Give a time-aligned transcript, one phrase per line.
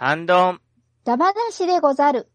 [0.00, 0.60] 反論。
[1.02, 2.28] ダバなしでござる。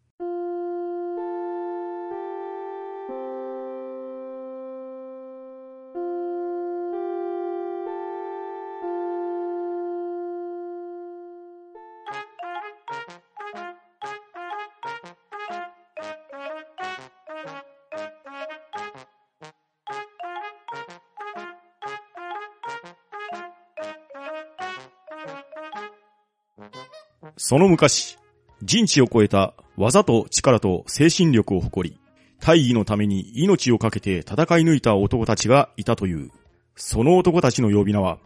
[27.53, 28.17] その昔、
[28.63, 31.99] 人知を超えた技と力と精神力を誇り、
[32.39, 36.31] 大義のために命を懸けて戦い抜いた男たちがいたという。
[36.75, 38.17] その男たちの呼び名は、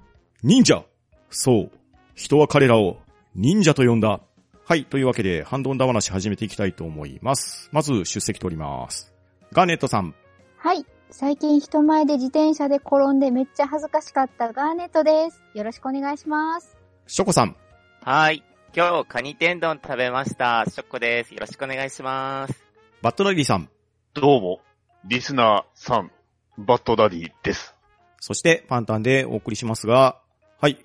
[0.44, 0.86] 忍者
[1.30, 1.72] そう。
[2.16, 3.00] 人は彼らを
[3.36, 4.22] 忍者と呼んだ。
[4.64, 4.86] はい。
[4.86, 7.68] というわけで、ハンドンダ話始めていきたいと思います。
[7.74, 9.14] まず、出席取ります。
[9.52, 10.16] ガーネットさん。
[10.58, 10.86] はい。
[11.12, 15.44] 最近人前で自転車で転んでめっちゃ恥ずかしかったガーネットです。
[15.54, 16.78] よろしくお願いします。
[17.08, 17.58] ショコさん。
[18.04, 18.42] はい。
[18.78, 20.64] 今日、カニ天丼食べました。
[20.70, 21.34] ショッコです。
[21.34, 22.64] よろしくお願いします。
[23.02, 23.72] バッドダディさん。
[24.14, 24.62] どうも、
[25.04, 26.12] リスナーさん、
[26.60, 27.74] バッドダディです。
[28.20, 30.20] そして、パンタンでお送りしますが、
[30.62, 30.78] はい。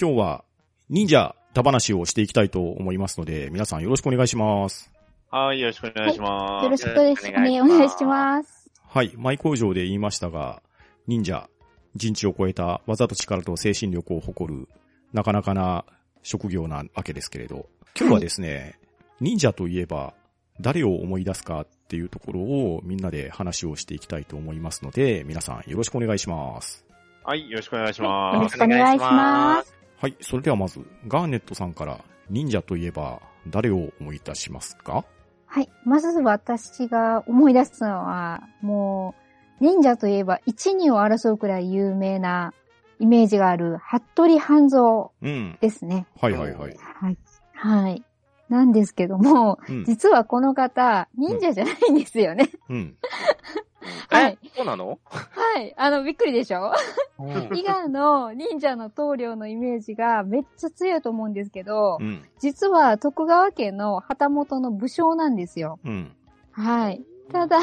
[0.00, 0.44] 今日は、
[0.88, 4.90] 忍者、ダ話をしていきたいと思いますので、皆さんよろしくお願いします。
[5.30, 6.64] はい、よろしくお願いします。
[6.64, 6.98] よろしく。
[6.98, 8.70] およろしくお願いします願いします。
[8.88, 9.12] はい。
[9.18, 10.62] 前口上で言いましたが、
[11.06, 11.50] 忍者、
[11.94, 14.66] 人知を超えた技と力と精神力を誇る、
[15.12, 15.84] なかなかな
[16.24, 18.80] 職業なわけですけれど、今日はですね、
[19.20, 20.14] 忍者といえば、
[20.60, 26.84] 誰を思い出すかっていうところをみんなで話をしていきたいと思いますので、皆さんよろしくお願いします。
[27.22, 28.56] はい、よろしくお願いしよろます。
[28.56, 29.74] しくお願いします。
[29.98, 30.16] はい。
[30.20, 35.04] それではまず、ガーネットさんから、忍者といえば、誰を思い出しますか？
[35.46, 35.68] はい。
[35.84, 39.14] まず私が思い出すのは、も
[39.60, 42.52] う、忍者といえば一二を争うくらい有名な
[42.98, 45.58] イメージがある、服部半蔵うん。
[45.60, 46.06] ですね。
[46.20, 46.76] はいはいはい。
[46.76, 47.18] はい。
[47.54, 48.04] はい。
[48.48, 49.84] なんですけども、うん。
[49.84, 52.50] 実はこの方、忍者じゃないんですよね。
[52.68, 52.96] うん。
[54.10, 54.98] はいえ、そうなの？
[55.04, 55.74] はい。
[55.76, 56.72] あの、びっくりでしょ？
[57.18, 62.22] うん伊賀の忍者の棟梁のイメージがめっちゃ強いと思うんですけど、うん。
[62.38, 65.78] 実は徳川家の旗本の武将なんですよ。
[65.84, 66.16] うん。
[66.52, 67.04] はい。
[67.32, 67.58] ただ、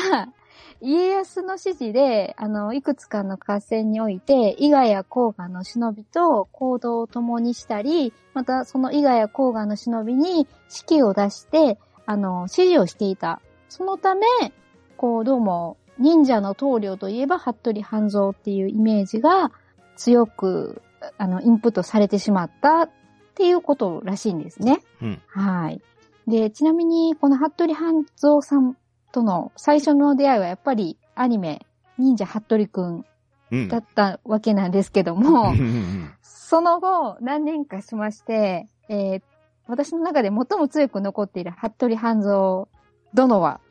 [0.82, 10.48] 家康の指示で、あの、いくつかの合戦において、伊賀や甲賀の忍びと行動を共にしたり、またその伊賀や甲賀の忍びに
[10.88, 11.78] 指揮を出して、
[12.08, 13.42] あの、指示をしていた。
[13.70, 14.26] そのため、
[14.98, 19.52] こう、どうも、忍者の棟梁といえば、服部半蔵っていうイメージが
[19.96, 20.82] 強く、
[21.20, 22.90] あの、インプットされてしまったっ
[23.36, 24.82] ていうことらしいんですね。
[25.00, 25.22] うん。
[25.28, 25.82] はい。
[26.28, 28.76] で、ちなみに、この服部半蔵さん
[29.12, 31.66] との最初の出会いはやっぱりアニメ、
[31.98, 33.06] 忍者服部くん
[33.52, 33.68] うん。
[33.68, 35.60] だったわけなんですけども、うん。
[35.60, 39.22] うんその後、何年かしまして、えー
[39.68, 42.68] 私の中で最も強く残っている服部半蔵
[43.14, 43.62] 殿は、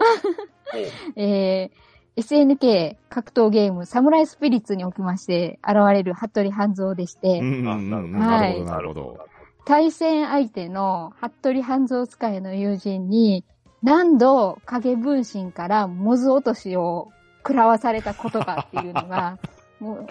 [1.16, 9.18] えー SNK 格闘ゲームサムライスピリッツにおきまして現れる服部半蔵でして、ないるほど、なるほど。
[9.66, 13.44] 対戦相手の服部半蔵使いの友人に
[13.82, 19.38] 何度影分身からモズ落としを食らわされたことかっていうのが、
[19.80, 20.06] も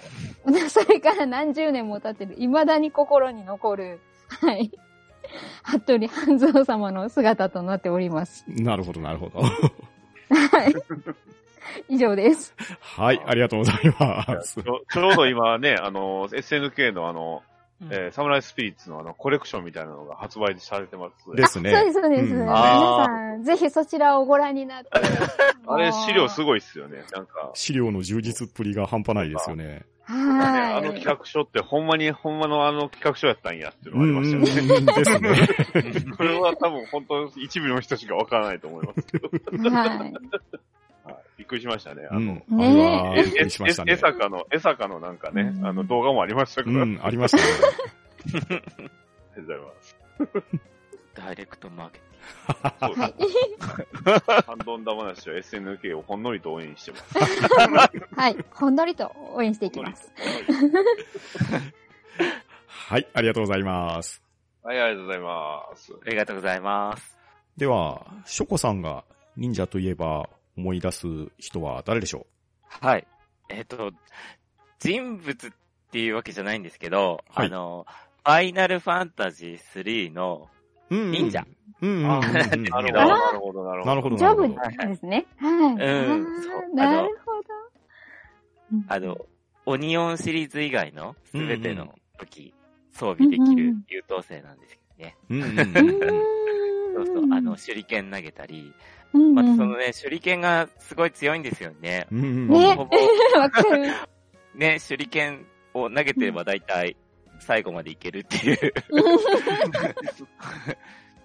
[0.45, 4.71] う、それから何十年も経ってる、未だに心に残る、はい。
[5.63, 8.45] 服部半蔵様の姿となっております。
[8.47, 9.41] なるほど、なるほど。
[9.41, 9.47] は
[10.65, 10.73] い。
[11.87, 12.55] 以上です。
[12.79, 14.67] はい、ありがとうございますち。
[14.67, 17.43] ょちょうど今ね、あの、SNK のあの、
[17.81, 21.35] うんえーサムライスピリッツのあの、コレクションみたいなのが発売されてます。
[21.35, 22.33] ですねそうです、そうです。
[22.33, 24.89] うん皆さん、ぜひそちらをご覧になって。
[25.67, 26.45] あれ、資料すい。
[26.45, 27.03] ごいっすよね。
[27.13, 29.65] なんか、資料の充実っぷりが半端ないですよね。
[29.65, 30.73] ねはい。
[30.73, 35.31] あの企画書ってほんまに、ほんまのあの企画書やったんやっていうのうんがありましたよね。
[35.31, 36.11] ですね。
[36.17, 39.29] これは多分本当一部の人しかわからないと思いますけど。
[39.69, 40.13] はい。
[41.49, 42.07] くりしましたね。
[42.09, 42.61] あの、うん。
[42.61, 43.97] あねれは、え、びっくえ、りしましたねえ、。
[43.97, 47.43] さかの、えさかのなんかね、うんあの動画もありましたけど、ありうん、ありましたね。
[48.33, 48.65] がと
[49.37, 49.97] うございます。
[51.15, 52.95] ダイレクトマーケティング。
[52.95, 53.29] そうで
[54.19, 54.41] す。
[54.45, 57.17] ハンドンダ話は SNK をほんのりと応援してます。
[58.15, 58.37] はい。
[58.51, 60.11] ほんのりと応援していきます。
[62.67, 64.21] はい、ありがとうございます。
[64.63, 65.93] はい、ありがとうございます。
[66.05, 67.17] ありがとうございます。
[67.57, 69.03] では、ショコさんが
[69.35, 71.07] 忍者といえば思い出す
[71.37, 72.27] 人は誰でしょ
[72.67, 73.07] はい。
[73.49, 73.91] えっ、と、
[74.79, 75.51] 人物っ
[75.91, 77.85] ていうわけじゃないんですけど、はいあの、
[78.23, 80.47] ファイナルファンタジー3の、
[80.89, 81.45] 忍者。
[81.81, 82.03] うん。
[82.03, 82.23] なる
[82.71, 83.85] ほど、あなるほど、なるほど。
[83.85, 84.47] なるほど、ジョブ。
[84.87, 85.25] ですね。
[85.37, 85.73] はい。
[85.73, 87.49] うんなるほど。
[88.87, 89.17] あの、
[89.65, 92.53] オニオンシリーズ以外のすべてうんの時、
[92.91, 95.49] 装備できる優等生なんですけどね。
[96.95, 98.73] そうそう、あの、手裏剣投げたり、
[99.13, 102.07] うんうん、またそのね、手裏剣がすごい強いんですよね。
[102.11, 102.47] うんうん。
[102.47, 102.77] ね。
[103.35, 103.93] わかる。
[104.55, 106.95] ね、手裏剣を投げてれば大体
[107.39, 108.73] 最後までいけるっていう、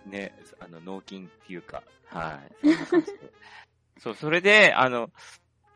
[0.08, 3.18] ね、あの、脳筋っていうか、はい、そんな感じで。
[3.98, 5.10] そう、それで、あの、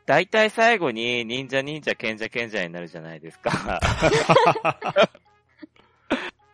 [0.05, 3.79] 大体最後に忍者忍者賢者賢者になるじゃないですか。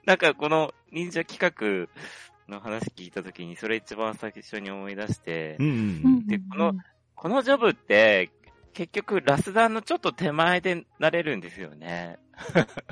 [0.05, 1.87] なんかこの忍者企画
[2.47, 5.69] の話聞いたときにそれ一番最初に思い出してう、んう
[6.09, 6.73] んでこの
[7.15, 8.29] このジョブって
[8.73, 12.19] 結局ラスダンのちょっと手前でなれるんですよね。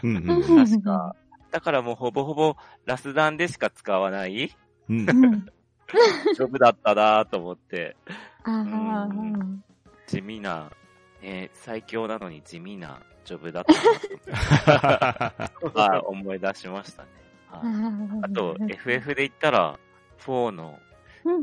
[0.02, 0.66] うんうんうん。
[0.66, 1.16] 確か。
[1.52, 2.56] だからもうほぼほぼ
[2.86, 4.56] ラスダンでしか使わない。
[4.90, 5.10] うん。
[5.10, 5.46] うん。
[6.34, 7.96] ジョブだったなと思って、
[10.08, 10.72] 地味な、
[11.22, 17.10] ね、最強なのに地味なジョブだったなと はい思い出しましたね。
[17.60, 19.80] はいあと、FF で言ったら、
[20.20, 20.80] 4の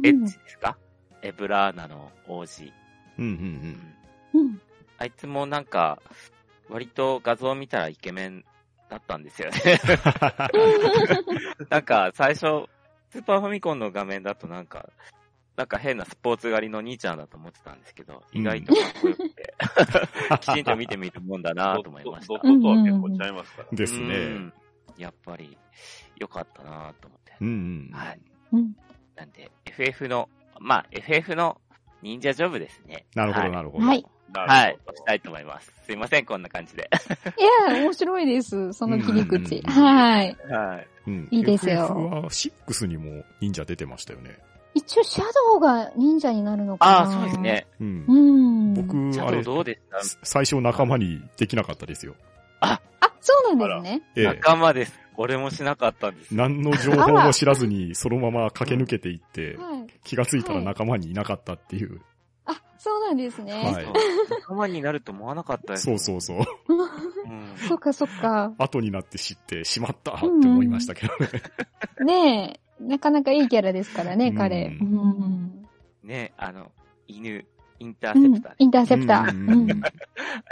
[0.04, 0.76] エッジですか、
[1.22, 2.72] エブラーナの王子。
[3.18, 4.60] うんうんうん。
[4.98, 6.00] あいつもなんか、
[6.68, 8.44] 割と画像見たらイケメン
[8.88, 9.80] だったんですよね。
[11.68, 12.68] なんか、最初、
[13.10, 14.90] スーパーファミコンの画面だとなんか、
[15.56, 19.54] なんか変なスポーツ狩りの兄ちゃんだと思ってたんですけど、意外とかっこよくて、
[20.40, 22.34] きちんと見てみるもんだなと思いましたド。
[22.36, 23.68] ットとは結構ちゃいますから。
[23.72, 24.52] ですね。
[25.00, 25.56] うんやっぱり、
[26.16, 27.32] 良かったなと思って。
[27.40, 27.90] うんうん。
[27.92, 28.20] はい。
[28.52, 28.76] うん。
[29.16, 30.28] なんで、FF の、
[30.60, 31.60] まあ、FF の
[32.02, 33.06] 忍者ジョブですね。
[33.14, 33.86] なるほど、はいなるほど。
[33.86, 34.04] はい。
[34.32, 35.72] なはいしたいと思います。
[35.86, 36.88] すいません、こんな感じで。
[37.68, 38.72] いや、面白いです。
[38.72, 39.56] その切り口。
[39.56, 40.36] うんはい。
[40.48, 40.86] はい。
[41.06, 44.38] うんいいですよ FF は6にも忍者出てましたよね。
[44.74, 47.38] 一応、シャドウが忍者になるのかなああ、そうです。
[47.38, 47.66] ね。
[47.80, 48.14] うんう。
[48.14, 48.74] ん。
[48.74, 49.42] 僕、あれ、
[50.22, 52.14] 最初仲間にできなかったですよ。
[52.60, 52.80] あ、
[53.20, 54.02] そうなんですね。
[54.16, 54.24] ええ。
[54.24, 54.98] 仲間です。
[55.16, 56.34] 俺もしなかったんです。
[56.34, 59.86] 何の情報も知らずに、そのまま駆け抜けていって、はい。
[60.02, 62.00] 気がついたら仲間にいなかったっていう。
[62.46, 63.52] あ、そうなんですね。
[63.52, 63.86] はい
[64.30, 65.84] 仲間になると思わなかったです。
[65.84, 66.38] そうそうそう。
[66.38, 67.56] うん。
[67.68, 68.54] そっかそっか。
[68.58, 71.28] 後になって知ってしまったって思いましたけどね。
[72.04, 74.78] ねえ、なかなかいいキャラですからね、彼。
[74.80, 75.68] ううん。
[76.02, 76.72] ね、あの、
[77.06, 77.44] 犬、
[77.80, 78.54] インタうんーセプター。
[78.58, 79.32] インターセプター。
[79.32, 79.82] ううんん。
[79.84, 79.88] あ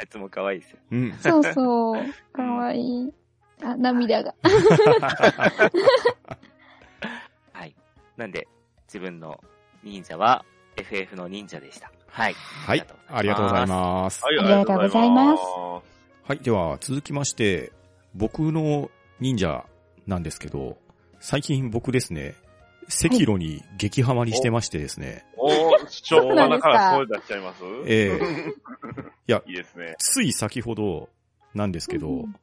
[0.03, 0.79] いつも可愛いですよ。
[0.91, 1.13] うん。
[1.21, 2.05] そうそう。
[2.33, 3.13] かわいい。
[3.63, 4.35] あ、涙が。
[7.53, 7.75] はい。
[8.17, 8.49] なんで、
[8.87, 9.39] 自分の
[9.85, 10.45] 忍者は
[10.77, 11.93] FF の忍者でした。
[12.09, 12.35] はい。
[12.35, 12.87] はい。
[13.09, 14.25] ありがとうございます。
[14.25, 15.43] はい、ありがとうございます
[16.25, 16.39] はい。
[16.39, 17.73] では、続きまして、
[18.15, 18.91] 僕の
[19.21, 19.65] 忍者
[20.07, 20.79] なんですけど、
[21.21, 22.35] 最近僕ですね、
[22.89, 26.69] 赤炉に激ハマりしてましてですね、おー、しょうがなか？
[26.69, 27.65] ら声出しちゃいます？
[27.87, 28.19] え
[29.29, 29.95] いやいいですね。
[29.99, 31.09] つい先ほど
[31.55, 32.35] なんですけどうん、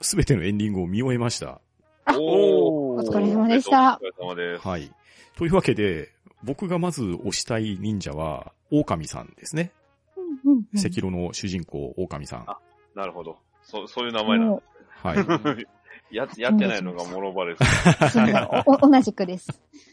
[0.00, 1.60] すべてのエンディングを見終えました。
[2.06, 4.66] あおお疲れ様でしたお疲れ様です。
[4.68, 4.90] はい。
[5.36, 6.10] というわけで、
[6.42, 9.72] 僕がまず推したい忍者は、狼さんですね。
[10.16, 10.20] う
[10.50, 12.44] んうんうん赤炉の主人公、狼さん。
[12.46, 12.58] あ
[12.94, 13.38] なるほど。
[13.62, 14.62] そ、そういう名前なんも
[15.02, 15.20] はい。
[15.20, 15.32] いで
[15.62, 15.66] す。
[16.10, 17.60] や、やってないのがモロバレス。
[17.62, 18.26] うそう
[18.66, 19.48] おお同じくです。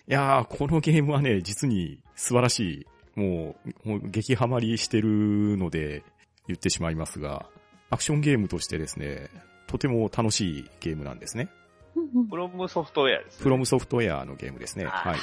[0.08, 2.88] やー、このゲームはね、実に素晴らしい。
[3.16, 3.56] も
[3.86, 6.04] う、もう激ハマりしてるので、
[6.48, 7.46] 言ってしまいますが、
[7.90, 9.30] アクションゲームとしてですね、
[9.68, 11.50] とても楽しいゲームなんですね。
[11.96, 13.44] うんうんプロムソフトウェアです、ね。
[13.44, 14.86] フロムソフトウェアのゲームですね。
[14.86, 15.20] あはい。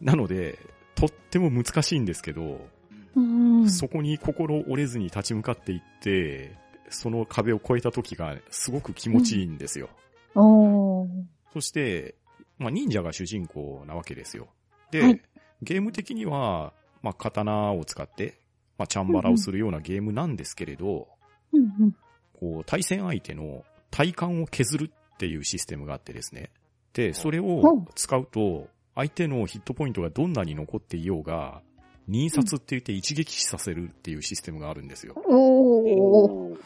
[0.00, 0.58] なので、
[0.94, 2.66] とっても難しいんですけど、
[3.14, 6.56] うんそこに心折れずに立ち向かっていって、
[6.88, 9.90] その壁を越えた時がすごく気持ちいいんですよ。
[10.34, 11.08] おー
[11.52, 12.14] そして、
[12.58, 14.48] まあ、忍者が主人公なわけですよ。
[14.90, 15.22] で、はい
[15.62, 18.38] ゲーム的には、まあ、刀を使って、
[18.78, 21.08] まあ、チャンバラをするようなゲームなんですけれど、
[21.52, 21.96] うんうん
[22.38, 26.50] こう、対戦相手の体感を削るっていうシステムがあってですね。
[26.92, 31.62] で、それを使うと、相手のヒットポイントがどんなに残っていようが、
[32.08, 35.14] 忍殺って言って一撃死させるっていうシステムがあるんですよ。
[35.14, 36.56] こ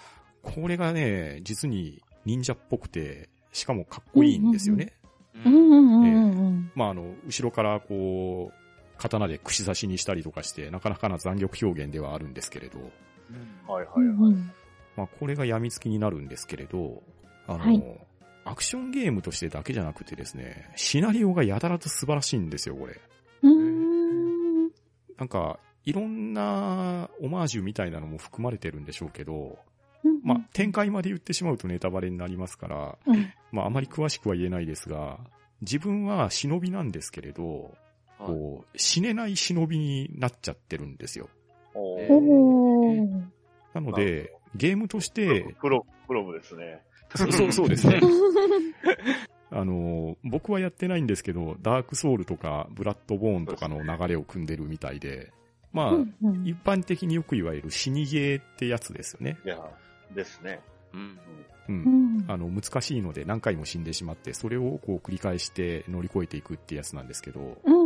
[0.67, 4.95] れがね、実に忍者っぽくて、しかもかっこいいんですよね。
[5.45, 8.66] うんうんうんうんまあ、あの、後ろからこう、
[8.99, 12.79] 刀で串刺しにしたりとかして、なかなかな残虐表現ではあるんですけれど、
[13.67, 14.33] はいはいうんはい。
[14.33, 14.53] うん
[14.97, 17.03] まあ、これが病みつきになるんですけれど、
[17.47, 17.83] あの、はい。
[18.45, 23.01] アクションゲームとしてだけじゃなくてですね、シナリオがやたらと素晴らしいんですよ、これ。
[23.49, 24.69] ん。
[25.19, 29.59] なんか、いろんなオマージュみたいなのも含まれてるんでしょうけど、
[30.05, 33.33] うんまあ、展開まで言ってしまうとネタバレになりますから、うん。
[33.51, 35.19] まあ、あまり詳しくは言えないですが、
[35.61, 37.73] 自分は忍びなんですけれど、はい
[38.19, 41.29] こう、死ねない忍びになっちゃってるんですよ。
[41.75, 43.37] おえー
[43.75, 46.83] なので、ゲームとして、プロ、プロムですね。
[47.15, 48.01] そうそうそうですね。
[49.51, 55.33] あの、僕はやってないんですけど、ダークソウルとか、ブラッドボーンとかの流れを組んでるみたいで、
[55.73, 59.37] まあ、うんうん一般的によく言われる死にゲーってやつですよね。
[59.45, 59.59] いや、
[60.15, 60.61] ですね。
[60.95, 61.19] うん。
[61.69, 61.73] う。
[61.73, 67.86] うんんあの、難しいので何回も死んでしまって、それをこう繰り返して乗り越えていくってやつなんですけど、うん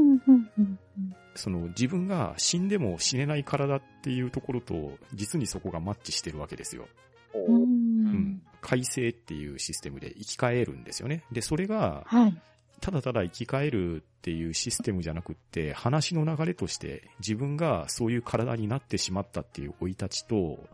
[1.34, 6.86] その自分が死んでも死ねない体っていうところと、実にそこがマッチしてるわけですよ。
[7.32, 8.42] おうん。
[8.60, 11.24] 改正っていうシステムで生き返えるんですよね。
[11.32, 12.40] で、それが、はい。
[12.80, 20.66] ただただ生き返るっていうシステムじゃなくって、話の流れとして自分がそういう体になってしまったっていう生い立ちと、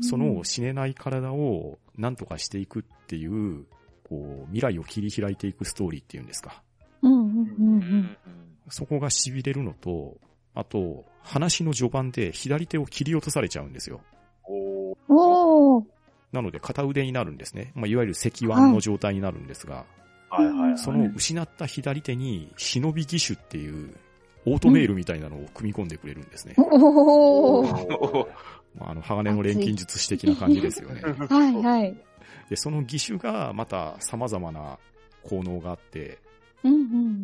[0.00, 3.64] その死ねない体を何とかしていくっていう、
[4.04, 6.62] こう、未来を切り開いていくストーリーっていうんですか。
[7.02, 7.40] うんうんう
[7.78, 8.16] ん。
[8.68, 10.16] そこが痺れるのと、
[10.54, 14.00] あと、話の序盤で左手を切り落とされちゃうんですよ。
[14.44, 15.84] おーおー。
[16.32, 17.72] なので片腕になるんですね。
[17.74, 19.86] まあ、いわゆる石腕の状態になるんですが、
[20.28, 20.78] はいはいはい。
[20.78, 23.94] その失った左手に忍び義手っていう
[24.46, 26.54] オートメールみたいなのを組み込んでくれるんですね。
[26.58, 28.26] おー。
[28.80, 31.00] あ、あの、鋼の錬金術師的な感じですよね。
[31.30, 31.96] はいはい。
[32.50, 34.78] で、その義手がまた様々な
[35.22, 36.18] 効能があって、
[36.62, 36.76] うんう。
[36.76, 36.82] うん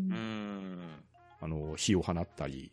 [0.09, 0.81] ん。
[1.41, 2.71] あの、火を放ったり、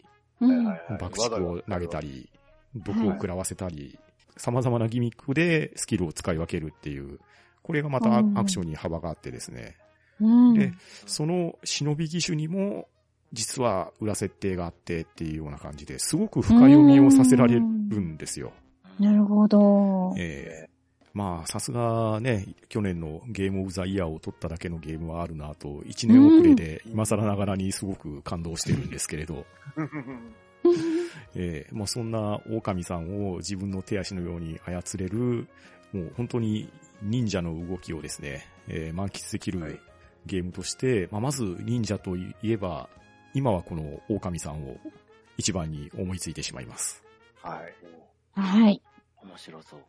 [1.00, 2.30] 爆竹を投げたり、
[2.76, 3.98] 毒を食らわせたり、
[4.38, 7.20] 様々なギミックでスキルを使い分けるっていう、
[7.64, 9.76] これがまたアクションに幅があってですね。
[10.22, 10.54] うん。
[10.54, 10.74] で、
[11.06, 12.88] その忍び義手にも、
[13.34, 18.54] 実は裏設定があってっていうような感じで、すごく深読みをさせられるんですよ。
[19.00, 20.14] なるほど。
[20.18, 20.67] ええ
[21.18, 29.44] まあ、さすがね、去年のゲームオブザイヤーを取っただけのゲームはあるなと、1年遅れで今更ながらにすごく感動してるんですけれど、
[31.34, 35.48] ええまあそんな狼さんを自分の手足のように操れる、
[35.92, 36.70] もう本当に
[37.02, 39.80] 忍者の動きをですね、えー満喫できはいる
[40.28, 42.90] ゲームとして、まあまず忍者といえば、
[43.34, 44.78] 今はこの狼さんを
[45.36, 47.04] 一番に思いついてしまいます。
[47.42, 47.64] は
[48.36, 48.40] い。
[48.40, 48.84] はい。
[49.24, 49.80] 面白そう。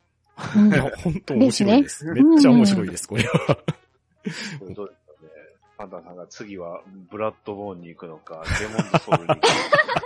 [0.57, 2.05] うんいや、本当面白いです。
[2.05, 3.31] ですねめっちゃ面白いです、これは。
[3.47, 5.31] これどうですかね。
[5.77, 9.35] パンダさんが次はブラッドボーンに行くのか、デモンズソウルに行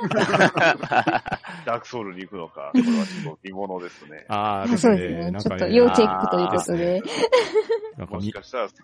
[0.09, 4.25] くのか、 ダークソウルに行くのか、これはちょっと見物ですね。
[4.29, 5.25] ああ、ですそうですね。
[5.25, 5.31] ね。
[5.31, 7.03] なんかちょっと要チェックということで。
[7.99, 8.75] なんかみもしかしたらさ、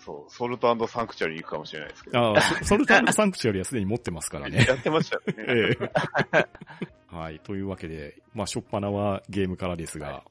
[0.00, 2.18] そう、ソルトサンクチュアリに行くかもしれないですけど。
[2.18, 4.64] ああ、ソソルトサンクチュアリはすでに持ってますからね。
[4.68, 5.44] やってましたよね。
[5.46, 6.46] え
[7.12, 7.40] えはい。
[7.40, 10.24] というわけで、まあ、しょっぱなはゲームからですが、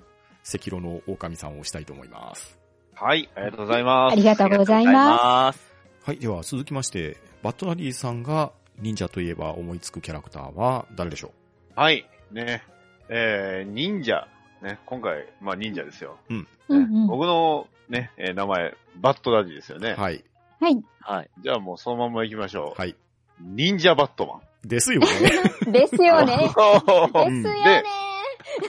[0.58, 2.58] 赤色の狼さんを推したいと思います。
[2.94, 4.13] はい、ありがとうございます。
[4.13, 5.74] ありがとうございます。
[6.03, 6.18] はい。
[6.18, 11.32] では、続きまして、バッドダディさんが忍者といえば思いつくキャラクターは誰でしょ
[11.75, 12.63] はい、ね。
[13.10, 14.27] えー、忍者。
[14.62, 16.18] ね、今回、まあ忍者ですよ。
[16.27, 16.34] す。
[16.34, 17.08] うんうん。
[17.08, 19.96] 僕のね、えー名前、バッドダディですよね。
[19.98, 20.24] うはい。
[20.60, 20.84] はい。
[21.00, 21.29] はい。
[21.41, 22.79] じゃあもうそのまま行きましょう。
[22.79, 22.96] はい。
[23.39, 24.68] 忍者バットマン。
[24.68, 25.08] ですよね。
[25.72, 26.38] ですよね。
[26.38, 27.84] ですうんよね。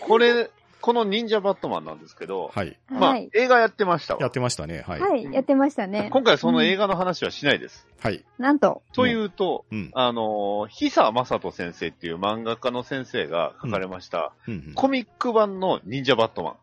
[0.00, 2.78] これ、この忍者バットマンなんですけど、はい。
[2.88, 3.30] まあ、はい。
[3.34, 4.20] 映画やってましたわ。
[4.20, 4.84] やってましたね。
[4.86, 5.00] はい。
[5.00, 5.24] はい。
[5.24, 6.08] やってましたね。
[6.12, 7.86] 今回その映画の話はしないです。
[8.00, 8.24] はい。
[8.38, 8.82] なんと。
[8.92, 9.90] というと、うん。
[9.94, 16.54] あのー、久正人先生っていう漫画家の先生が書かれました、うんうんコミック版の忍者バットマン。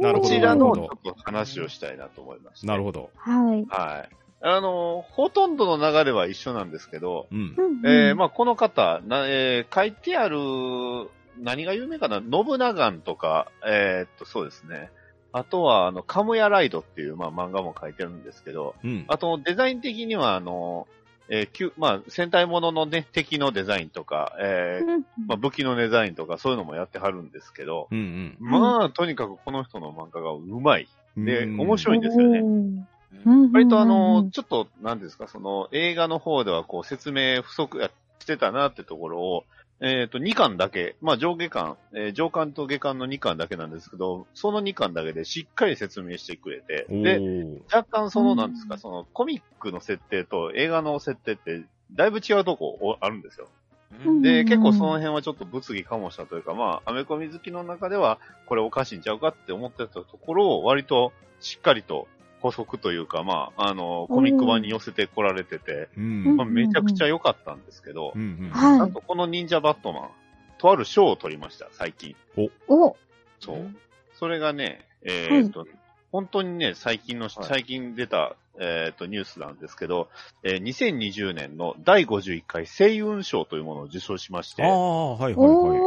[0.00, 2.66] なるほどこちらなるほどのちょっと話をしたいなと思いました。
[2.66, 3.10] なるほど。
[3.16, 3.66] はい。
[3.68, 4.16] はい。
[4.46, 7.56] あのー、ほとんどの流れは一緒なんですけど、うん。
[7.84, 10.38] えー、まあこの方、なえー書いてある、
[11.38, 12.20] 何が有名かな？
[12.20, 14.90] 信長とか、えーっと、そうですね。
[15.32, 19.04] あとは、あの、カムヤライドっていう、まあ漫画も書いてるんですけど、うん。
[19.08, 20.86] あと、デザイン的には、あの、
[21.28, 30.86] えーきゅまあ、戦隊もののね、敵のデザインとか、えーうんまあ、武器のデザインとか、そういうのもやってはるんですけど、うんまあ、とにかくこの人の漫画がうまい。
[31.16, 31.24] うん。
[31.24, 32.88] でうん面白いんですよねうん
[33.24, 39.44] うん割とあの、ちょっと、なんですか、その、映画の方ではこう、説明不足やしてたなってところを、
[39.86, 53.48] えっ、と、2巻だけ、まあ上下巻、えー上巻と下巻の2巻だけなんですけど、その2巻だけでしっかり説明してくれて、おで、ー若干その、うんなんですか、その、コミックの設定と映画の設定って、だいぶ違うとこおあるんですよ。
[54.06, 54.22] うん。
[54.22, 62.08] で、うん結構その辺はちょっと物議かもしたというか、まあ、アメコミ好きの中では、これおかしいんちゃうかって思ってたところを、割としっかりと
[62.44, 66.36] 補足というか、まあ、あの、コミック版に寄せてこられてて、うん。
[66.36, 68.50] まあ、めちゃくちゃ良かったんですけどう、んうん。
[68.50, 68.78] はい。
[68.80, 70.10] なんとこの忍者バットマン、
[70.58, 72.14] とある賞を取りました、最近。
[72.68, 72.96] お、
[73.40, 73.76] そううん。
[74.12, 75.66] それがね、えーっと、
[76.12, 80.10] 本当にね、最近の、はい最近出た、えーっと、ニュースなんですけど、
[80.42, 85.80] えー2020年の第51回星雲賞というものを受賞しまして、ああ、はいはいはい。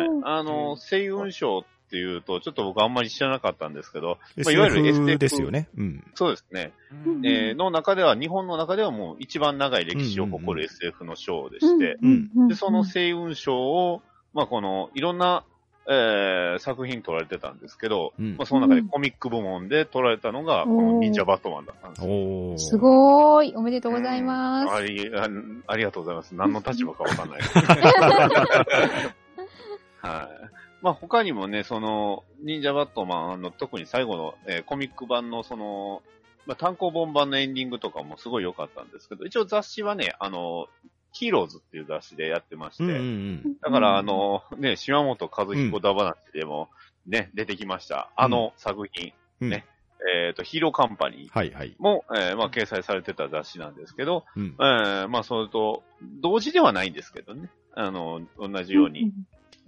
[0.00, 0.08] はい。
[0.24, 5.68] あの、星雲賞っっていうと、ちょっと僕あんまり知らなかったんですけど、まあ、いわゆる SF ですよね。
[5.76, 6.04] うん。
[6.14, 6.72] そうですね。
[7.04, 14.02] うんえーの中では、日本の中ではもう一番長い歴史を誇る SF の賞でして、うんで、その星雲賞を、
[14.34, 15.42] まあ、この、いろんな、
[15.88, 22.66] えー作品取られてたんですけど、うんまあ、その中でコミック部門で取られたのが、この忍者バットマンだったんです。
[22.68, 23.56] すごーい。
[23.56, 24.72] おめでとうございます。
[24.72, 25.28] ありあ
[25.66, 26.36] ありがとうございます。
[26.36, 27.40] 何の立場かわかんない。
[30.02, 30.59] はい。
[30.82, 36.02] まあ他にもね、その、忍者バットマンの特に最後の、えーコミック版のその、
[36.46, 40.68] まあ単行本版のエンディングとかもすごい良かったんですけど、一応雑誌はね、あの、
[41.12, 43.00] ヒーローズっていう雑誌でやってまして、うんうんう
[43.48, 43.56] ん。
[43.60, 46.68] だからあ、の、ね、島本和彦だ話でも
[47.06, 48.10] ね、出てきました。
[48.16, 49.66] あの作品、うんね
[50.24, 51.76] えっ、と、ヒーローカンパニーはいはい。
[51.78, 54.62] も、えーまあ掲載されてた雑誌なんですけど、うんえ。
[54.62, 55.82] ーまあ、それと、
[56.22, 57.50] 同時ではないんですけどね。
[57.74, 59.12] あの、同じように。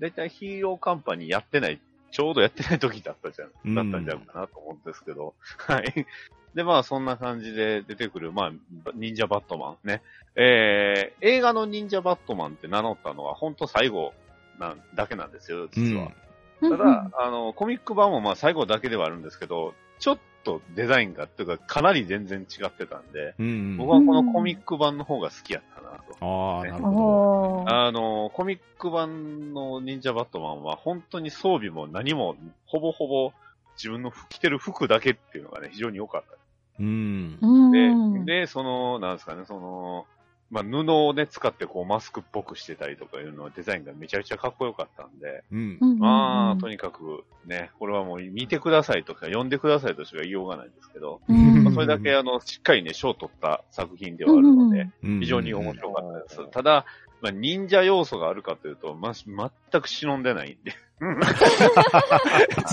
[0.01, 5.35] だいたいヒーローカンパニーやってない、ちょうどやってない時だったじゃうんん、だったんじゃないかなと思うんですけど。
[5.59, 6.07] はい。
[6.55, 8.53] で、まあ、そんな感じで出てくる、まあ、
[8.95, 10.03] 忍者バットマンね。
[10.37, 14.13] えー、映画の忍者バットマンって名乗ったのは、本当最後
[14.59, 16.13] なんだけなんですよ、実は。
[16.61, 23.77] ただ、あの、コミック版もまあ最後だけではあるんですけど、ちょっとデザインが、っていうか、かなり全然違ってたんで、うんうん。
[23.77, 26.17] 僕はこのコミック版の方が好きやったなと。
[26.21, 27.73] ああ、なるほど。
[27.73, 32.35] あの、コミック版の忍者バットマンは本当に装備も何も、
[32.67, 33.33] ほぼほぼ
[33.77, 36.37] 自分の着てる服だけっていうのがね、非常に良かった。
[36.81, 37.39] うん。
[37.41, 40.07] うんで、で、その、なんですかね、その、
[40.53, 45.79] まあ、布をね、使ってこうマスクっぽくしてたりとかいうのはデザインがめちゃくちゃかっこよかったんで、うん。
[45.81, 56.51] うんまあ、とにかくね、これはもう見てくださいとか読んでくださいとしか言いようがないんですけど、うんまあ、それだけあの、しっかりね、賞を取った作品ではあるので、うん非常に面白かったです。
[56.51, 56.85] ただ、
[57.23, 60.75] まあ、忍者要素があるかというと、ま、全く忍んでないんで。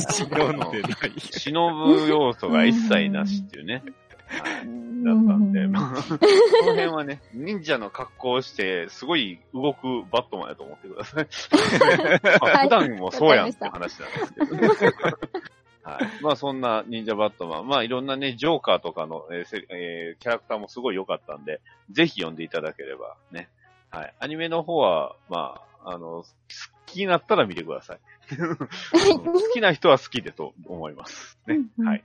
[0.10, 1.14] 忍んでない。
[1.18, 3.84] 忍ぶ要素が一切なしっていうね。
[4.28, 4.89] はい。
[5.04, 11.28] だったんで、まあ、 その辺はね、忍者の格好をして、すごい動くバットマンやと思ってください。
[12.42, 14.68] まあ普段もそうやんって話なんですけどね。
[15.84, 16.24] はい。
[16.24, 17.68] まあそんな忍者バットマン。
[17.68, 23.50] まあいろんなね、ジョーカーとかの、えーせえーキャラクターもすごい良かったんで、ぜひ読んでいただければね。
[23.90, 24.14] はい。
[24.20, 26.26] アニメの方は、まあ、あの、好
[26.86, 28.00] きになったら見てください。
[28.38, 31.40] 好きな人は好きでと思います。
[31.48, 31.60] ね。
[31.84, 32.04] はい。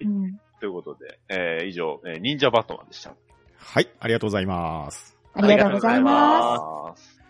[0.64, 3.14] うんということで、えー以上、えー忍者バットマンでした。
[3.58, 5.14] はい、ありがとうございます。
[5.34, 7.20] ありがとうございまます。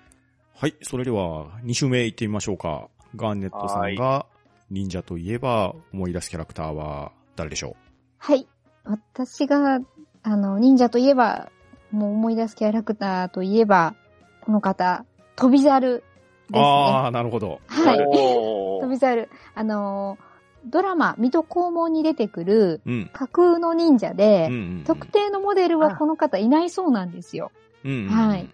[0.55, 2.89] はい、それでは2週目行ってみましょうか。
[3.17, 4.27] ガーネットさんが
[4.71, 7.77] 忍者といえば思い出すキャラクターは誰でしょ
[8.21, 8.31] す。
[8.31, 8.47] はい。
[8.85, 9.81] 私が、
[10.23, 11.51] あの、忍者といえば、
[11.91, 13.97] もう思い出すキャラクターといえば、
[14.43, 15.05] この方、
[15.37, 16.03] 飛び猿です
[16.51, 16.61] うね。
[16.61, 17.61] ああ、なるほど。
[17.67, 17.99] はい。
[18.81, 19.29] 飛び猿。
[19.55, 20.34] あのー、
[20.67, 23.11] ドラマ、水戸黄門に出てくるうん。
[23.13, 27.51] 架空の忍者で、うんうんうん特定のモデルはこの方いないそうなんですよ。
[27.85, 28.49] うんうんうんはい。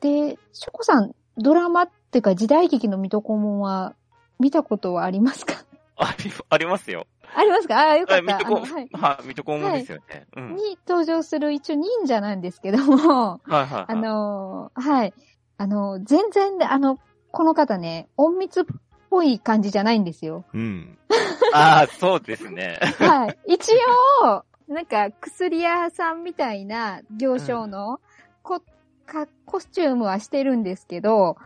[0.00, 3.94] で、ショコさん、ドラマっていうか時代劇の水戸黄門は
[4.38, 5.54] 見たことはありますか？
[5.96, 7.06] あり、ありますよ。
[7.34, 7.76] ありますか？
[7.78, 8.38] ああ、よかあった。
[8.38, 8.88] 水戸黄あのはい。
[8.92, 10.26] はい、水戸黄門ですよね。
[10.36, 10.56] うん。
[10.56, 13.84] に登場する一応忍者なんですけども、はいはいはい。
[13.88, 15.14] あのーはい。
[15.58, 16.98] あのー全然で、あの、
[17.32, 18.64] この方ね、隠密っ
[19.10, 20.44] ぽい感じじゃないんですよ。
[20.52, 20.98] うん。
[21.52, 22.78] ああ、そうですね。
[22.98, 23.38] はい。
[23.46, 23.72] 一
[24.22, 28.00] 応、なんか、薬屋さんみたいな行商の、
[28.42, 28.60] こ、
[29.06, 31.36] か、コスチュームはしてるんですけど、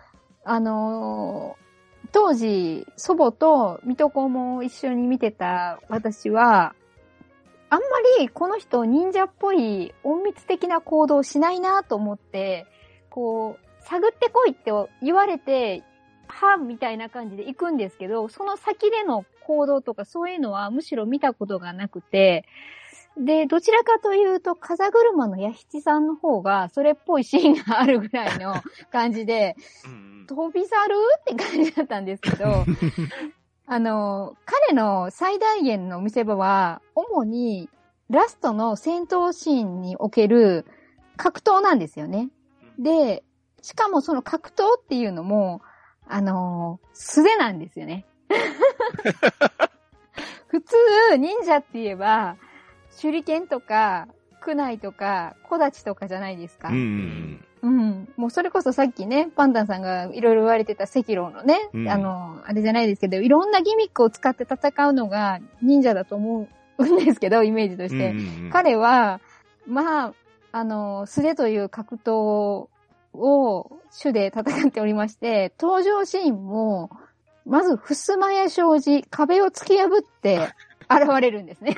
[0.44, 1.70] あのー
[2.12, 6.74] 当時、祖母と水戸黄門を一緒に見てた私は、
[7.68, 7.86] あんま
[8.18, 12.66] りこの人忍者っぽい隠密的な行動をしないなと思って、
[13.10, 15.84] こう、探ってこいって言われて、
[16.30, 22.44] はみたいな感じで行くんですけど、その先での行動とかそういうのはむしろ見たことがなくて、
[23.16, 28.54] で、どちらかというと、風車の弥七さんの方が、それっぽいシーンがあるぐらいの
[28.90, 32.64] 感じで、 うん飛び猿って感じだったんですけど、
[33.66, 37.68] あの、彼の最大限の見せ場は、主に
[38.10, 40.66] ラストの戦闘シーンにおける
[41.16, 42.30] 格闘なんですよね。
[42.78, 43.24] で、
[43.60, 45.62] しかもその格闘っていうのも、
[46.10, 48.04] あの、素手なんですよね。
[50.48, 50.76] 普通、
[51.16, 52.36] 忍者って言えば、
[53.00, 54.08] 手裏剣とか、
[54.40, 56.68] クナイとか、小立ちとかじゃないですか。
[56.68, 58.08] うんうんうん。
[58.16, 67.88] もうそれこそさっきね、パンタンさんがいろいろ言われてた赤狼のね、うんあの、あれじゃないですけど、いろんなギミックを使って戦うのが忍者だと思うんですけど、イメージとうん。
[67.88, 68.10] して。
[68.10, 69.20] うん彼は、
[69.66, 70.14] まあ、
[70.52, 72.68] あの、素手という格闘
[73.12, 76.90] を主で戦っておりまして、登場シーンも、
[77.46, 80.48] まず、襖や障子、壁を突き破って
[80.88, 81.76] 現れるんですね。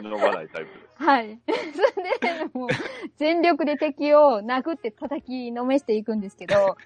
[0.00, 1.04] 忍ばないタイプです。
[1.04, 1.38] はい。
[1.94, 2.68] それで、もう、
[3.16, 6.76] 全力で敵を殴って叩きのめしていくんですけど、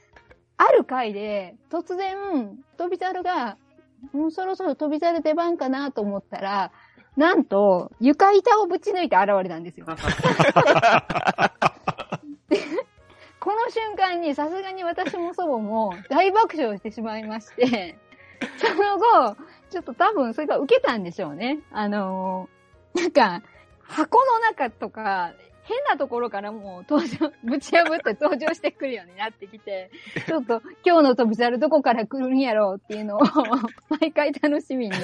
[0.57, 2.17] ある回で、突然、
[2.79, 3.57] 飛び猿が、
[4.13, 6.73] もうそろそろ飛び猿出番かなと思ったら、
[7.17, 9.87] なんと、床板をぶち抜いて現れたんですよ。
[13.65, 17.99] の瞬間に、さすがに私も祖母も大爆笑してしまいまして、
[18.59, 19.37] その後、
[19.71, 21.61] ちょっと多分それが受けたんでしょうね。
[21.73, 22.55] あのー
[22.95, 23.43] なんか、
[23.83, 29.91] 箱の中とか、変なところからもう登場、ぶち破って登場してくるようになってきて、
[30.29, 33.21] ちょっと今日の飛び猿どこから来るんやろうっていうのを
[34.01, 34.95] 毎回楽しみに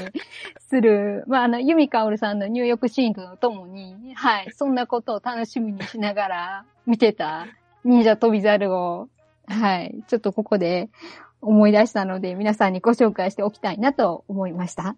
[0.58, 7.46] する、まあ、あの、ユミカオルさんの入浴シーンとともに、はい、そんなことを楽しみにしながら見てた
[7.84, 9.08] 忍者飛び猿を、
[9.46, 10.90] はい、ちょっとここで
[11.40, 14.96] 思い出したので、皆さんにご紹介しておきたいなと思いました。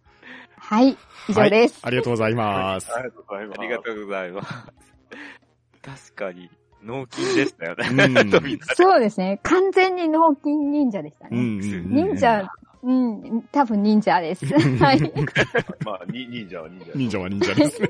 [0.57, 0.97] はい、
[1.29, 1.75] 以上です。
[1.75, 2.93] はいありがとうございます。
[2.93, 3.61] ありがとうございます。
[3.61, 6.13] ありがとうございます。
[6.13, 6.51] 確かに、
[6.85, 8.05] 脳筋でしたよね。
[8.05, 9.41] うん 飛び出そうですね。
[9.43, 11.47] 完全に脳筋忍者でしたうんうね。
[11.47, 14.47] んうん忍者、うん、多分忍者です。
[14.79, 15.01] はい。
[15.85, 16.93] まあ、に忍者は忍者。
[16.95, 17.89] 忍者は忍者ですね。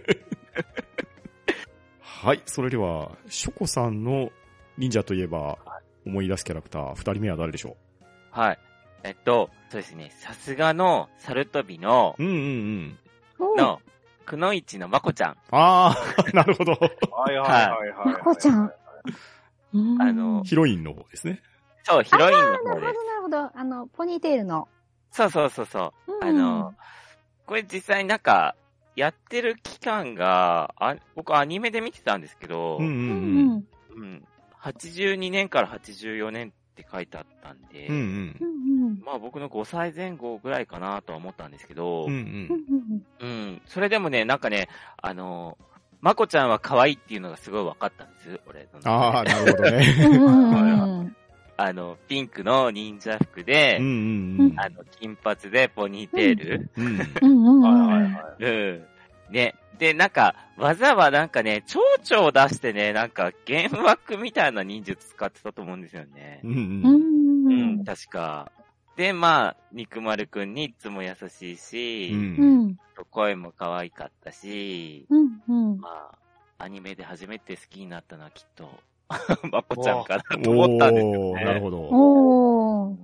[2.00, 4.30] はい、それでは、ショコさんの
[4.78, 5.58] 忍者といえば、
[6.06, 7.76] 思い出すキャラクター、二人目は誰でしょ
[8.30, 8.58] はい。
[9.04, 10.12] えっと、そうですね。
[10.18, 12.98] さすがの、猿飛びの、ううんうん
[13.40, 13.56] うん。
[13.56, 13.80] の、
[14.24, 15.36] くのいちのまこちゃん。
[15.50, 16.72] あー、 なるほど。
[16.72, 18.14] はいはいはいはい。
[18.14, 18.72] まこちゃん。
[19.74, 21.40] うんあのヒロインの方ですね。
[21.84, 22.80] そう、ヒロインのなるほど。
[22.80, 23.50] なるほど。
[23.58, 24.68] あの、ポニーテールの。
[25.10, 26.12] そうそうそうそう。
[26.12, 26.74] うんあの、
[27.46, 28.54] これ実際なんか、
[28.94, 33.48] やってる期間が、あ僕アニメで見てたんですけど、うんううんうん。
[33.56, 33.66] ん。
[33.96, 34.24] うん
[34.62, 39.02] 82年から84年って書いてあったんで、うんうんうんうん。
[39.04, 43.62] まあ僕の5歳前後ぐらいかなとは思ったんですけど、うんううんんうん。
[43.66, 44.68] それでもね、なんかね、
[45.00, 45.58] あの、
[46.00, 48.90] まこちゃんは可愛いっていうのがすごい分かったんです、俺の。
[48.90, 49.94] ああ、なるほどね。
[50.00, 51.16] うんうんうん
[51.58, 56.70] あの、ピンクの忍者服で、うんうんあの、金髪でポニーテール。
[56.76, 56.86] うん。
[56.86, 58.44] うんうんうんはいはいはい。
[58.44, 58.84] うん。
[59.32, 59.54] ね。
[59.78, 66.40] で、なんか、技はなんかね、蝶々を出してね、なんか、幻惑みたいな忍術使ってたと思うんですよね。
[66.44, 66.54] うんう。
[66.54, 68.52] うんんううんん、確か。
[68.96, 72.78] で、まあ、肉丸くんにいつも優しいし、ううんん
[73.10, 76.12] 声も可愛かったし、うんうんま
[76.58, 78.70] あ、アニメで初めて好きになったのはきっと、
[79.50, 81.44] まこちゃんかなと思ったんですよね。
[81.44, 81.78] なるほど。
[81.78, 82.96] おー。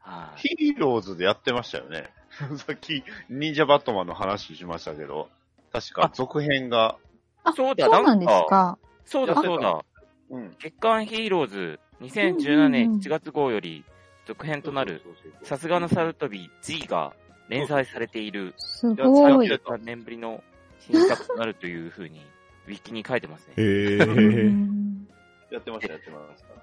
[0.00, 2.12] はいヒーローズでやってましたよね。
[2.58, 5.28] さっき、忍者バットマンの話しましたけど、
[5.80, 6.96] 確かあ続編が、
[7.44, 8.78] あ、そうだそうなんですか。
[9.04, 9.84] そうだそうだ。
[10.30, 10.56] うん。
[10.58, 13.84] 月刊ヒーローズ2017年うんうんうん7月号より
[14.26, 15.02] 続編となる、
[15.42, 17.12] さすがの猿飛び G が
[17.48, 19.48] 連載されているすごい。
[19.48, 20.42] 33年ぶりの
[20.80, 22.24] 新作となるというふうに、
[22.66, 23.54] ウィキに書いてますね。
[23.58, 24.48] へうえ。
[24.48, 25.06] ん
[25.50, 26.56] やってました、やってました。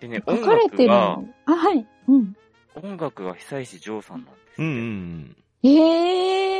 [0.00, 1.28] でね、音楽がの、。
[1.46, 1.86] あ、はい。
[2.08, 2.36] うん。
[2.76, 4.64] 音楽が久石譲さんなんですう。
[4.64, 5.36] ん。
[5.62, 5.68] え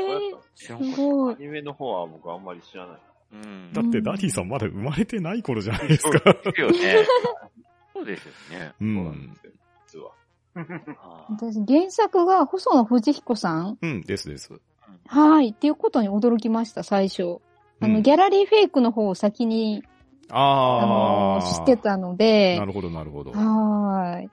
[0.01, 1.35] えそうやったんです知らんかっすごい。
[1.35, 2.97] アニメの方は僕あんまり知らない。
[2.97, 3.03] た。
[3.37, 3.73] うん。
[3.73, 6.11] だってダディさんまだ生まれてない頃じゃないですか。
[6.33, 7.07] ですよね。
[7.93, 8.73] そうですよね。
[8.81, 9.39] うそうなんんで。
[9.41, 9.53] すよ、
[9.87, 10.11] 実は。
[10.57, 13.79] はあ私、原作が細野不二彦さん？
[13.81, 14.61] うん、ですです。
[15.07, 15.49] はい。
[15.51, 17.41] っていうことに驚きました、最初。
[17.81, 19.85] あの、うんギャラリーフェイクの方を先に、
[20.31, 21.43] あのああ。
[21.43, 23.33] 知ってたのでな、るほど、なるほど。
[23.33, 24.31] はーい。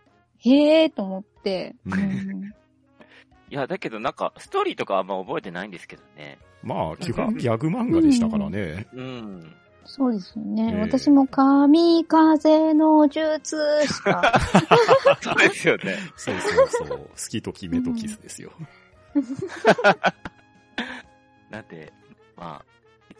[0.55, 1.75] へえーと思って。
[1.85, 2.53] うんうん
[3.53, 6.39] いや、だけどなんか、ストーリーとかあんま覚えてないんですけどね。
[6.63, 8.87] まあ、基本ギャグ漫画でしたからね。
[8.93, 9.55] うん。
[9.85, 10.71] そうですよね。
[10.73, 14.41] ええ私も神風の術しか。
[15.21, 15.97] そうですよね。
[16.15, 16.97] そうそうそう。
[16.97, 18.51] 好きと決めとキスですよ。
[21.51, 21.93] なんで、
[22.35, 22.65] まあ、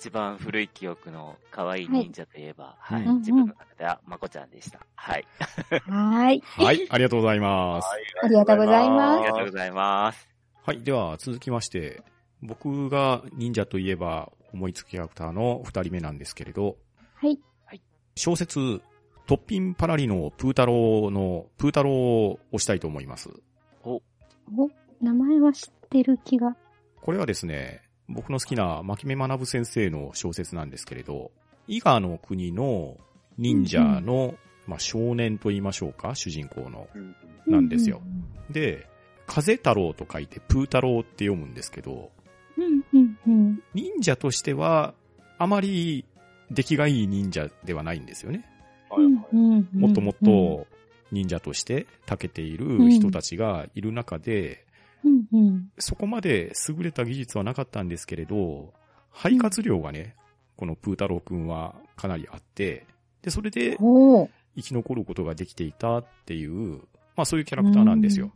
[0.03, 4.81] 一番古い記憶の可愛い忍者といえば、はい、うん自分の中ではまこちゃんでした。
[4.95, 5.25] はい。
[5.69, 6.43] はーい。
[6.43, 7.87] はい、ありがとうございます。
[8.21, 10.27] ありがとうございますありがとうございます。
[10.61, 12.03] はい、では続きまして、
[12.41, 16.75] 僕が忍者といえば思いつくキャラクターの二人目なんですけれど、
[17.15, 17.39] はい。
[18.17, 18.81] 小説、
[19.25, 23.29] トッピンパラリのプータローの、プータローを押したいと思います。
[23.85, 24.01] お、
[25.01, 26.57] 名前は知ってる気が。
[26.99, 31.31] これはですね、僕の好きな牧目学先生の小説なんですけれど、
[31.67, 32.97] 伊賀の国の
[33.37, 34.35] 忍者の、
[34.67, 36.87] まあ、少年と言いましょうか、主人公の。
[36.93, 37.15] うん
[37.47, 38.01] なんですよ
[38.49, 38.87] で、
[39.27, 42.11] 風太郎と書いてプー太郎って読むんですけど。
[43.73, 44.93] 忍者としては、
[45.37, 46.05] あまり
[46.51, 48.45] 出来がいい忍者ではないんですよね。
[49.73, 50.67] もっともっと
[51.11, 54.65] 忍者として長けている人たちがいる中で、
[55.03, 55.71] うんうん。
[55.79, 58.73] そこまで優れた技術はなかったんですけれど、
[59.11, 60.15] 肺活量がね、
[60.55, 62.85] このプー太郎くんはかなりあって、
[63.21, 63.77] で、それで。
[64.55, 66.81] 生き残ることができていたっていう、
[67.15, 68.31] まあそういうキャラクターなんですよ。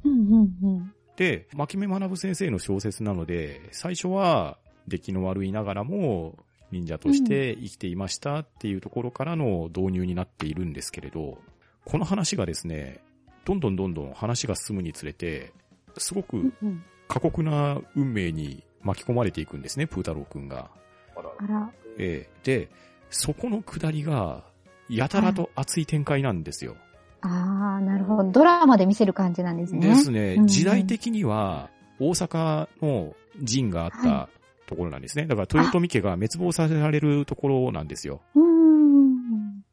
[1.16, 6.38] で、牧目学先生の小説なので、最初は出来の悪いながらも
[6.72, 11.40] 忍者として生きていましたっていうところからの導入になっているんですけれど、
[11.86, 13.00] この話がですね、
[13.46, 15.54] どんどんどんどん話が進むにつれて、
[16.00, 20.70] すごくうん過酷な運命に巻き込まれていくんですね、プー太郎くんが。
[21.16, 21.72] あら。
[21.98, 22.70] ええで、
[23.10, 24.44] そこの下りが、
[24.90, 26.76] やたらと熱い展開なんですよ。
[27.22, 28.32] ああ、なるほど。
[28.32, 29.88] ドラマで見せる感じなんですね。
[29.88, 34.30] ですね、時代的には、大阪の陣があったは
[34.68, 35.26] ところなんですね。
[35.26, 38.22] だから、豊臣家が滅亡させられるところなんですよ。
[38.36, 39.64] うーん。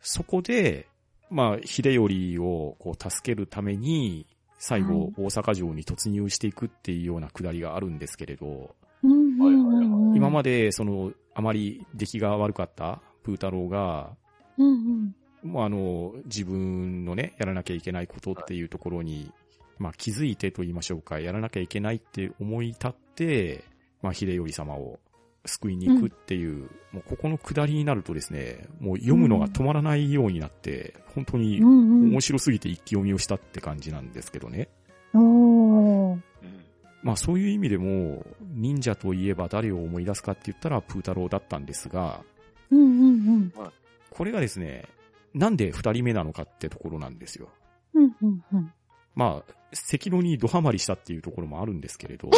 [0.00, 0.86] そこで、
[1.30, 4.26] まあ、秀頼をこう助けるために、
[4.66, 14.16] 最後、大阪城に突入していくっていうような下りがあるんですけれど、今まで、その、あまり出来が悪かったプー太郎が、
[14.56, 14.72] うんう
[15.46, 15.50] ん。
[15.50, 19.30] もうあの、自分のね、やらなきゃいけないことっていうところに、
[19.76, 23.64] まあ気づいてと言いましょうか、やらなきゃいけないって思い立って、
[24.00, 24.98] まあ秀頼様を
[25.46, 34.68] 救いに行くっていう、もうここの下りになるとですね、もう読むのが止まらないようになって、本当にうん面白すぎて一気読みをしたって感じなんですけどね。
[37.02, 42.22] まあそういう意味でも、忍者といえば誰を思い出すかって言ったらプー太郎だったんですが、
[42.70, 43.52] うんうん
[44.10, 44.84] これがですね、
[45.34, 47.48] なんで二人目なのかってところなんですよ。
[47.92, 48.04] うん。
[48.04, 48.72] うんうんうん。
[49.14, 49.54] まあ、
[49.92, 52.30] 赤炉にドハマりしたっていうところもあるんですけれど、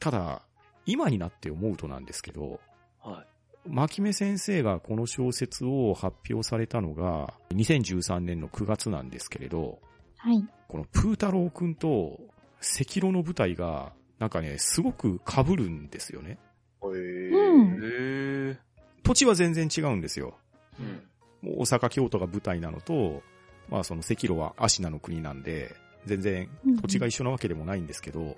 [0.00, 0.42] ただ、
[0.86, 2.60] 今になって思うとなんですけど、
[3.02, 3.68] はい。
[3.68, 9.80] 牧目先生がこの小説を発表されたのが、2013年の9月なんですけれど、
[10.16, 10.44] はい。
[10.68, 12.18] このプー太郎くんと
[12.60, 16.38] 赤炉の舞台が、なんかね、すごく被るんですよね。
[16.82, 18.58] へうんーへえ。
[19.02, 20.38] 土地は全然違うんですよ。
[20.78, 21.02] うん
[21.42, 23.22] もう大阪、京都が舞台なのと、
[23.68, 25.74] まあその赤炉は芦名の国なんで、
[26.06, 26.48] 全然
[26.80, 28.36] 土地が一緒なわけでもないんですけど、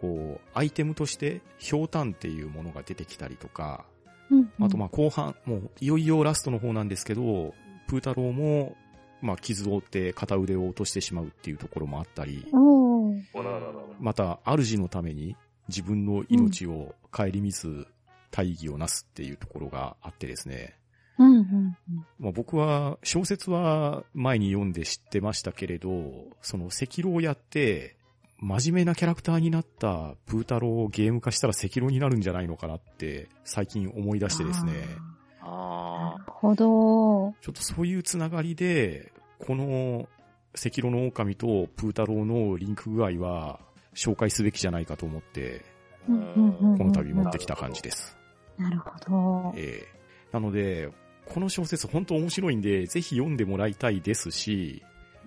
[0.00, 3.84] こう、アイテムとして、ひょうたんっていうものが出てきたりとか、
[4.30, 4.64] うんうん。
[4.64, 7.54] あとまあ後半、もういよいよラストの方なんですけど、
[7.86, 8.76] プー太郎も、
[9.20, 12.46] まあ傷を負って片腕を落としてしまうっていうところもあったり、
[13.98, 15.36] また主のために
[15.68, 17.86] 自分の命を顧みず
[18.30, 20.74] 大義をなすっていうところがあってですね、
[21.18, 21.76] うんうん
[22.18, 25.90] まあ、僕は小説は前に読んで知ってましたけれど、
[26.40, 27.96] その赤狼をやって、
[28.40, 34.72] 真面目なキャラクターになったプー太郎をゲーム化したら赤狼になるんじゃないのかなって最近思い出してですね、
[35.42, 37.34] なあるほど。
[37.42, 40.08] ちょっとそういうつながりで、この
[40.54, 43.60] 赤狼の狼とプー太郎のリンク具合は
[43.94, 45.64] 紹介すべきじゃないかと思って、
[46.06, 48.16] この度持ってきた感じです。
[48.56, 48.98] なるほ
[49.52, 49.54] ど。
[49.56, 50.00] ええ
[50.32, 50.88] なので、
[51.26, 54.82] この小説本当面白いんで、ぜひ読んでもらいたいですし、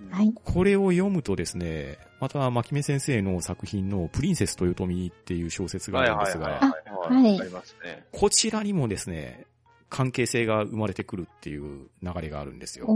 [0.09, 0.33] はい。
[0.33, 7.23] これを読むとですね、また、牧目先生の作品のプリンセス豊臣っていう小説がはいあるんですが、はいはいはい。
[7.23, 8.05] はいありますね。
[8.13, 9.45] こちらにもですね、
[9.89, 12.87] 関係性が生まれてくるっていう流れがあるんですよ。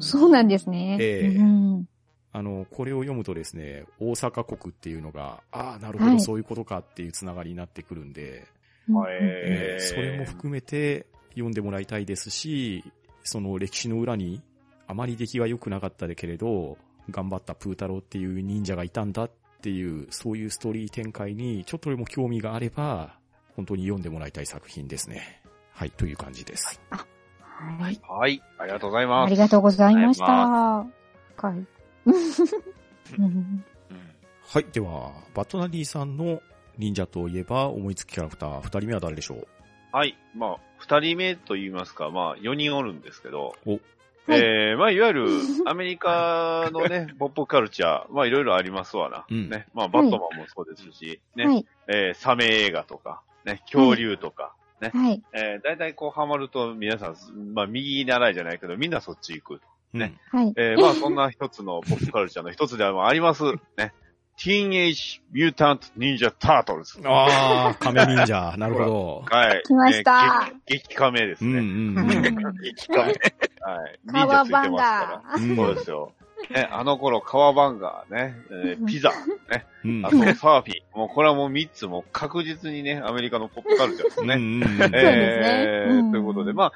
[0.00, 0.98] そうなんですね。
[1.00, 1.88] ええうん
[2.32, 8.46] あの、これを読むとですね、大阪国っていうのが、ああ、なるほど、はいそういうことかっていうつながりになってくるんで、
[8.88, 12.84] うんはいえーえーそれも含めて読んでもらいたいですし、
[13.22, 14.42] その歴史の裏に、
[14.88, 16.76] あまり出来が良くなかったけれど、
[17.10, 19.30] 頑張ったプー太郎っていう忍者がいたんだっ
[19.62, 23.18] ていう、そういうストーリー展開に、ちょっとでも興味があれば、
[23.56, 25.42] 本当に読んでもらいたい作品ですね。
[25.72, 26.80] はい、という感じです。
[26.90, 28.00] はい。
[28.08, 28.42] はい。
[28.58, 29.26] ありがとうございます。
[29.26, 30.26] ありがとうございました。
[30.26, 30.86] あ
[31.36, 31.66] はい。
[34.52, 36.40] はい、では、バットナディさんの
[36.78, 39.46] 忍者といえば思いつきキャラクター、二人目は誰でしょう？
[39.92, 40.16] はい。
[40.34, 43.78] まあ、二人目と言いますか、まあ、四人おるんですけど、お
[44.28, 45.28] えー、まあ、いわゆる、
[45.66, 49.24] アメリカのね、ポップカルチャー、まあ、いろいろありますわな。
[49.28, 49.66] うんね。
[49.74, 51.46] まあ、バットマンもそうですし、ね。
[51.46, 51.66] はい。
[51.88, 54.54] えー、サメ映画とか、ね、恐竜とか、
[54.88, 55.22] はい。
[55.32, 59.60] えー、大体こうハマると皆さん、まあ、右習いじゃないけど、みんなそっち行く。
[59.92, 60.52] ねはい。
[60.56, 63.44] えー、まあ、そんな一つのポップカルチャーの一つでもあります。
[63.76, 63.92] ね。
[64.38, 66.98] Teenage Mutant Ninja Turtles。
[66.98, 67.06] うん。
[67.06, 68.54] ああ、亀忍者。
[68.56, 69.24] なるほど。
[69.30, 69.62] はい。
[69.64, 71.60] 来ましたえー激激カメですうんうね。
[71.60, 72.56] んううんん。
[72.62, 73.14] 激カメ。
[73.60, 74.00] はい。
[74.04, 75.64] 忍カワバンガうんら。
[75.64, 76.12] そうですよ。
[76.50, 79.10] ね、あの頃、カワバンガーね、えーピザ、
[79.50, 80.98] ね、うんあとサーフィン。
[80.98, 84.34] もうこれはもう三つも確実にね、アメリカのポップカルチャーですね。
[84.34, 86.72] うんうんうんそうですねということで、まあ、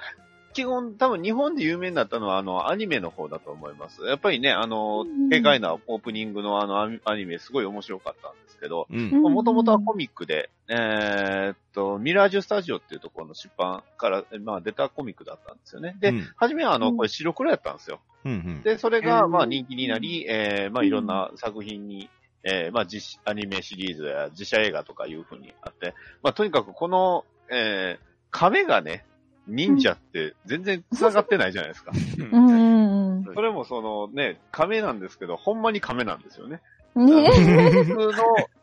[0.54, 4.02] 基本、多分日本で有名になったのは、あの、アニメの方だと思います。
[4.04, 15.96] やっぱりね、あのうん、軽快なオープニングのあのアニメ、すごい面白かったんですけど、もともとはコミックで、えーっと、ミラージュスタジオっていうところの出版から、まあ、出たコミックだったんですよね。
[16.00, 18.00] で、うん初めはあの、うんこれ白黒やったんですよ。
[18.24, 18.62] うんうん。
[18.62, 22.08] で、それが、うんまあ、人気になり、えー、まあ、いろんな作品に、
[22.44, 29.04] えー、まあ、実、アニメシリーズや実写映画とかいう風にあって、まあ、とにかくこの、えー、亀がね、
[29.46, 31.92] 忍者って全然繋がってないじゃないですか。
[32.18, 33.34] うんうんうん。
[33.34, 36.60] それもそのね、亀なんですけど、ほんまに亀なんですよね。
[36.94, 38.12] ね普通の、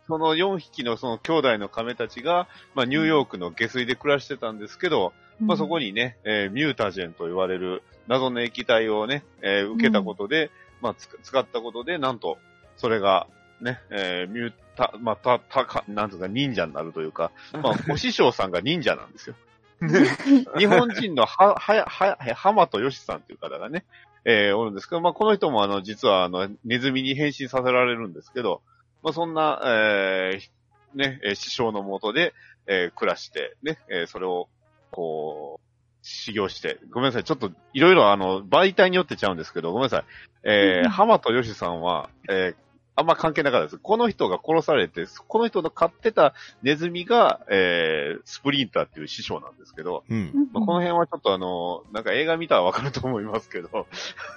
[0.07, 12.37] その4匹のその兄弟の亀たちが、まあ、ニューヨークの下水で暮らしてたんですけど、まあ、そこにね、えーミュータジェンと言われる謎の液体をね、えー受けたことで、まあ、つ使ったことで、なんと、
[12.77, 13.27] それが、
[13.59, 19.35] ね、えーミュータ、まあ、た、たか、なんとか忍者になるというか、まあ、お師匠さんが忍者なんですよ。
[20.57, 23.85] 日本人のは、は、は、浜とよしさんという方がね、
[24.25, 28.61] えーおるんですけど、まあ、この人もあの、実はあの、ネズミに変身させられるんですけど、
[29.01, 32.33] まあ、そんな、えーね、えー師匠のもとで、
[32.67, 34.47] えー暮らして、ね、えーそれを、
[34.91, 35.65] こう、
[36.03, 40.03] 修行して、ごめんなさい、ちょっと、いろいろあの、媒体によってちゃうんですけど、ごめんなさい。
[40.43, 43.77] えー、うん浜とよしさんは、えーあんま関係なかったです。
[43.77, 50.49] この人が殺されて、この人の飼ってたネズミが、えー、スプリンターっていう師匠なんですけど、うん。
[50.51, 53.87] まあ、この辺はちょっとあの、なんか映画見たらわかると思いますけど、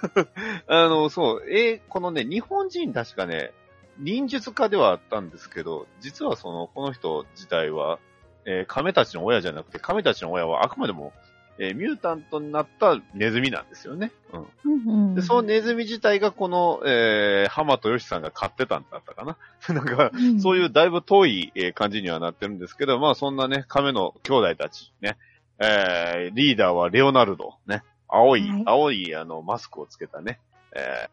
[0.67, 3.51] あの、そう、えーこのね、日本人確かね、
[3.99, 7.99] 忍術家ではあったんですけど、実はその、この人自体は、
[8.45, 11.11] えー亀たちの親じゃなくて、亀たちの親はあくまでも、
[11.57, 14.11] えーミュータントになったネズミなんですよね。
[14.33, 14.47] うん。
[14.65, 19.37] うんうんで、そのネズミ自体がこの、えー、浜とよしさんが飼ってたんだったかな。
[19.73, 25.17] なんか、うんそういうだいぶ遠いえー感じにはなってるんですけど、まあそんなね、亀の兄弟たち、ね、
[25.59, 30.39] えー、リーダーはレオナルド、ね、青い、はい青いあの、マスクをつけたね、
[30.75, 31.09] え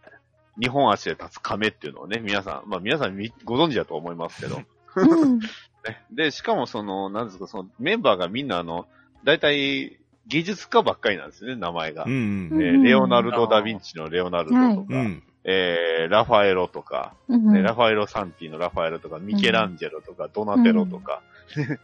[0.59, 4.61] ー、日本足で立つ亀っていうのをね、皆さん、まあ皆さんみご存知だと思いますけど、
[4.97, 5.39] うん
[5.87, 6.05] ね。
[6.11, 8.87] で、しかもその、なんですか、そのメンバーがみんなあの、
[9.25, 12.05] 大体、芸術家ばっかりなんですよね、名前が。
[12.05, 14.87] うんうんえーレオナルド・ダ・ヴィンチのレオナルドとか、うん。
[14.89, 15.23] うん。
[15.45, 21.23] えー、ラファエロとか、うんねラファエロ・サンティのラファエロとか、ミケランジェロとか、ドナテロとか。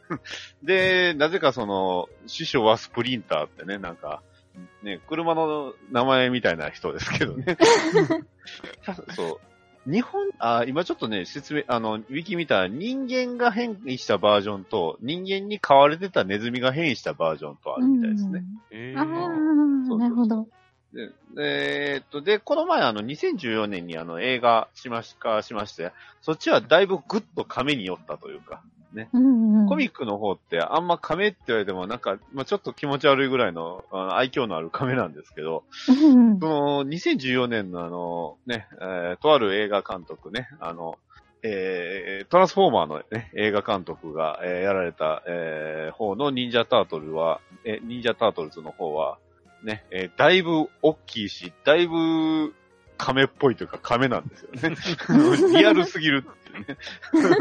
[0.63, 4.23] で、なぜかその、師匠はスプリンターってね、なんか、
[4.83, 7.57] ね、車の名前みたいな人ですけどね。
[9.15, 9.48] そう。
[9.91, 18.45] 日本、あ、今ちょっとね、説明、あの、ウィキ見たら人間が変異したバージョンと、人間に飼われてたネズミが変異したバージョンとあるみたいですね。
[18.71, 20.47] えああ、なるほど。
[20.93, 28.63] で、でえーっと、で、この前あの、2014年にあの、映画しましかしまして、そっちはだいぶぐっと亀に寄ったというか、
[28.95, 40.99] うんうんコミックの方ってあんま亀って言われてもなんか、まあ、ちょっと気持ち悪いぐらいの愛嬌のある亀なんですけど、うんその、2014年のあの、ね、えーとある映画監督ね、あの、
[41.43, 49.19] えートランスフォーマーのね、映画監督が、えーやられた、えー方の忍者タートルは、えー忍者タートルズの方は、
[49.63, 52.55] ね、えーだいぶ大きいし、だいぶ
[52.97, 54.77] 亀っぽいというか亀なんですよね。
[55.59, 56.75] リアルすぎるってい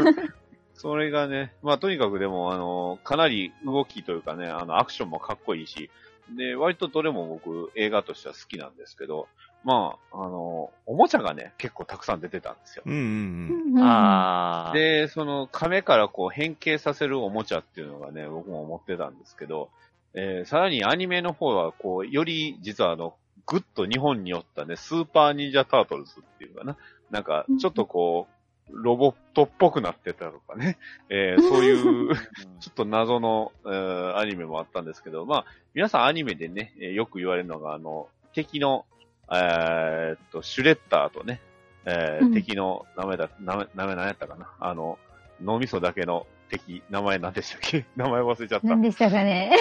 [0.02, 0.28] うね。
[0.78, 5.90] それがね、まあとにかくでも、あの、かなり動きというかね、あの、アクションもかっこいいし、
[6.36, 9.28] で、割とどれも僕映画としては好きなんですけど、
[9.64, 12.82] まあ、あの、おもちゃがね、結構たくさん出てたんですよ。
[12.86, 14.72] うんうんうんああ。
[14.72, 19.70] で、その亀からこう変形させるおもちゃっていうのがね、僕も思ってたんですけど、
[20.14, 23.14] えーさらにアニメの方はこう、より実はあの、
[23.46, 26.76] ぐっと日本に寄ったね、スーパー忍者タートルズっていうかな。
[27.10, 28.37] なんか、ちょっとこう、
[28.70, 30.78] ロボットっぽくなってたとかね。
[31.08, 32.22] えー そういう、ちょ
[32.70, 38.84] っと謎の、えーアニメもあったんですけど、まあ、皆さんアニメでね、えーよく言われるのが、あの、敵の、
[39.32, 41.40] えーっと、シュレッダーとね、
[41.84, 44.48] えーうん敵の名前だ、名前、名前何やったかな？
[44.60, 44.98] あの、
[45.42, 47.84] 脳みそだけの敵、名前何でしたっけ？
[47.96, 48.66] 名前忘れちゃった。
[48.66, 49.56] 何でしたかね？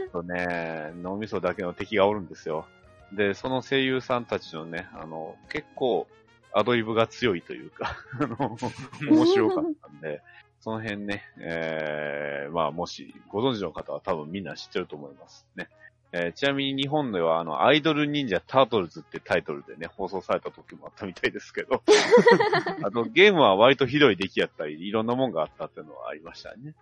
[0.00, 2.66] えーっとね、脳みそだけの敵がおるんですよ。
[3.12, 6.06] で、その声優さんたちのね、あの、結構、
[6.54, 8.56] アドリブが強いというか、 あの、
[9.10, 10.22] 面白かったんで、
[10.60, 15.68] その辺ね、えー、まあ、もし、ご存知の方は多分みんな知ってると思いますね。
[16.14, 21.82] えーちなみに日本では、あの、アイドル忍者タートルズってタイトルでね、放送された時もあったみたいですけど、
[22.84, 26.74] あと、ゲームは割とひどい出来やったり、いろんなもんがあったっていうのはありましたね。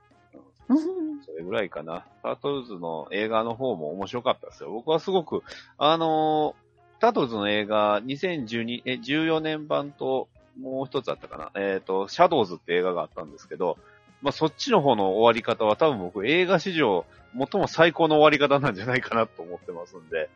[0.69, 2.07] うんそれぐらいかな。
[2.23, 4.71] タートルズの映画の方も面白かったですよ。
[4.71, 5.43] 僕はすごく、
[5.79, 6.70] あのー
[7.01, 10.29] タートルズの映画、2012、え、14年版と、
[10.61, 11.51] もう一つあったかな。
[11.55, 13.79] えっ、と、シャドウズって映画があったんですけど、
[14.23, 20.29] まあ、そっちの方の終わり方は多分僕映画史上最も最高の終わり方なんじゃないかなと思ってますんで、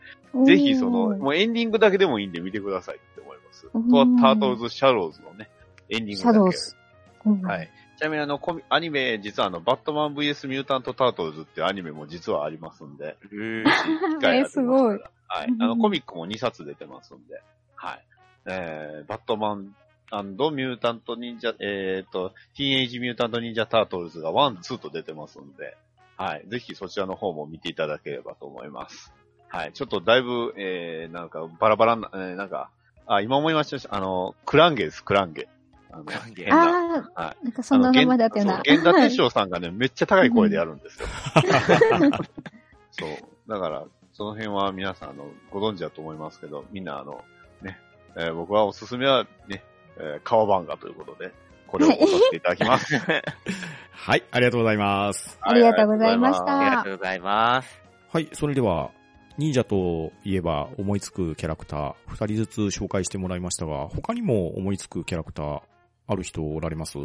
[0.47, 3.63] ぜひその、もうエンディングだけでもいいんで見てくださいって思います。
[3.63, 3.71] と
[4.23, 5.51] タートルズ・シャローズのね、
[5.91, 6.23] エンディングだけ。
[6.23, 6.77] シャドウズ。
[7.27, 7.71] うんはい。
[7.97, 14.99] ちなみにあの、コミアニメ、実はあの、バットマン VS ミュータント・タートルズっていうアニメも実はありますんで、うーえすごい。
[15.29, 15.49] はい。
[15.61, 17.43] あの、コミックも2冊出てますんで、
[17.77, 18.05] はい。
[18.47, 19.75] えー、バットマン
[20.13, 25.77] ミュータント・ニンジャ、えっ、と、ティーンエイジ・ミュータント・ニンジャ・タートルズが1、2と出てますんで、
[26.17, 26.45] はい。
[26.47, 29.13] ぜひそちらの方も見ていただければと思います。
[29.49, 29.73] はい。
[29.73, 32.71] ちょっとだいぶ、えー、なんか、バラバラな、えー、なんか、
[33.07, 33.95] あ、今思いました。
[33.95, 35.49] あの、クランゲです、クランゲ。
[35.95, 36.57] あの、変な。
[36.57, 37.45] ああ、はい。
[37.45, 38.63] なんかそんな名前だったよな。
[38.65, 41.07] 源田鉄章さんがね、めっちゃ高い声でやるんですよ。
[42.91, 43.11] そう。
[43.49, 47.23] だから、その辺は皆さん、あの、ご存知だと思いますけど、みんな、あの、
[47.63, 47.79] ね、
[48.17, 49.63] えー僕はおすすめはね、
[49.99, 51.33] えー、川番画ということで、
[51.67, 52.97] これを押させていただきます。
[53.91, 55.39] はい、ありがとうございます。
[55.41, 57.83] ありがとうございましたありがとうございます。
[58.13, 58.91] はい、それでは、
[59.37, 65.63] 忍者といえば思いつくキャラクター、二人ずつ紹介してもらいましたが、他にも思いつくキャラクター、
[66.07, 66.99] ある人おられます？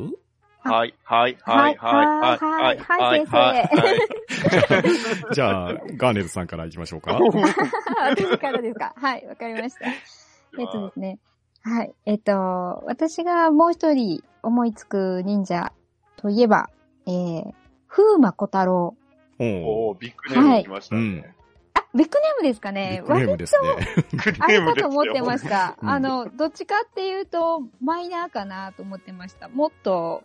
[0.62, 3.70] はい、はい、はい、はい、はい、はい、はい、はい。
[5.34, 7.14] じゃあ、ガーネルさんから行きましょうか。
[8.02, 8.94] 私からですか？
[8.98, 9.86] はい、わかりました。
[9.88, 9.92] え
[10.66, 11.18] っとですね。
[11.62, 11.94] はい。
[12.06, 15.72] えっと、私がもう一人思いつく忍者
[16.18, 16.70] といえば、
[17.08, 17.54] えー、
[17.88, 18.96] 風魔小太郎。
[19.40, 19.46] お
[19.90, 21.34] おー、ビッグネーム来ましたね。
[21.94, 24.36] あ、ビッグネームですかビねッグネームですね。
[24.40, 25.78] あれかと思ってました。
[25.82, 29.50] うんあの、どっちかっていうと、マイナーかなと思ってました。
[29.50, 30.24] もっと、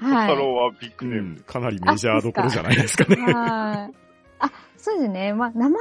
[0.00, 0.28] 小はい。
[0.28, 1.30] 太郎はビッグうネーム。
[1.34, 3.16] ん、かなりメジャーどころじゃないですかね。
[3.32, 3.94] はい。
[4.38, 5.34] あ、そうですね。
[5.34, 5.78] まあ、名前は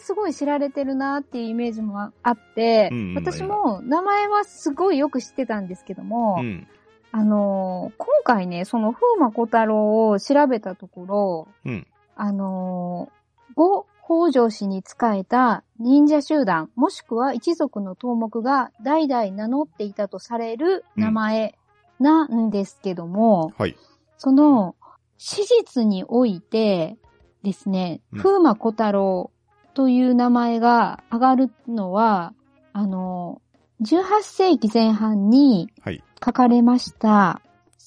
[0.00, 6.66] すごい知られてるなっていうイメージもあって、うんうん私も名前はすごいよく知ってたんですけども、うん。
[7.10, 11.86] あのー今回ね、その風魔小太郎を調べたところ、うん。
[12.16, 21.54] あのー、五北条氏に仕えた忍者集団、もしくは一族の頭目が代々名乗っていたとされる名前
[22.00, 23.76] なんですけども、はい。
[24.16, 24.76] その、
[25.18, 26.96] 史実において
[27.42, 29.30] ですね、うん風魔小太郎
[29.74, 32.32] という名前が上がるのは、
[32.72, 33.42] あの、
[33.82, 36.02] 18世紀前半にはい。
[36.24, 37.42] 書かれました、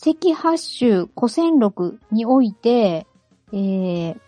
[0.06, 3.08] 赤八州古戦録において、
[3.54, 4.20] えー、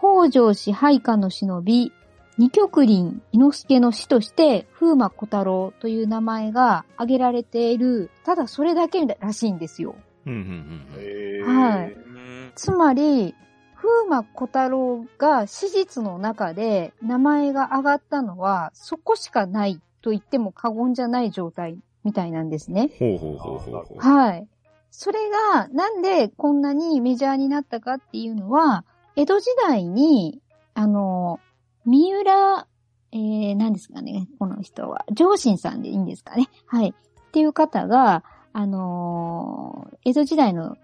[0.00, 1.92] 北条氏配下の忍び、
[2.38, 9.94] 二極林伊之助の死として、風魔小太郎という名前が挙げられている、ただそれだけらしいんですよ。
[10.24, 10.86] うん、うん、うん。
[10.96, 13.34] えはいうんつまり、
[13.76, 22.90] 風魔小太郎が史実の中で名前が上がったのは、そこしかないと言っても過言じゃない状態みたいなんですね。
[22.98, 23.98] ほうほうほうほう。
[23.98, 24.48] はい。
[24.90, 25.18] それ
[25.52, 28.84] が、なんでこんなにメジャーになったかっていうのは、
[29.16, 30.40] 江戸時代に、
[30.74, 31.40] あの、
[31.84, 32.66] 三浦、
[33.12, 35.04] えー、何ですかね、この人は。
[35.12, 36.48] 上信さんでいいんですかね。
[36.66, 36.94] はい。
[36.96, 40.76] っていう方が、あのー江戸時代の、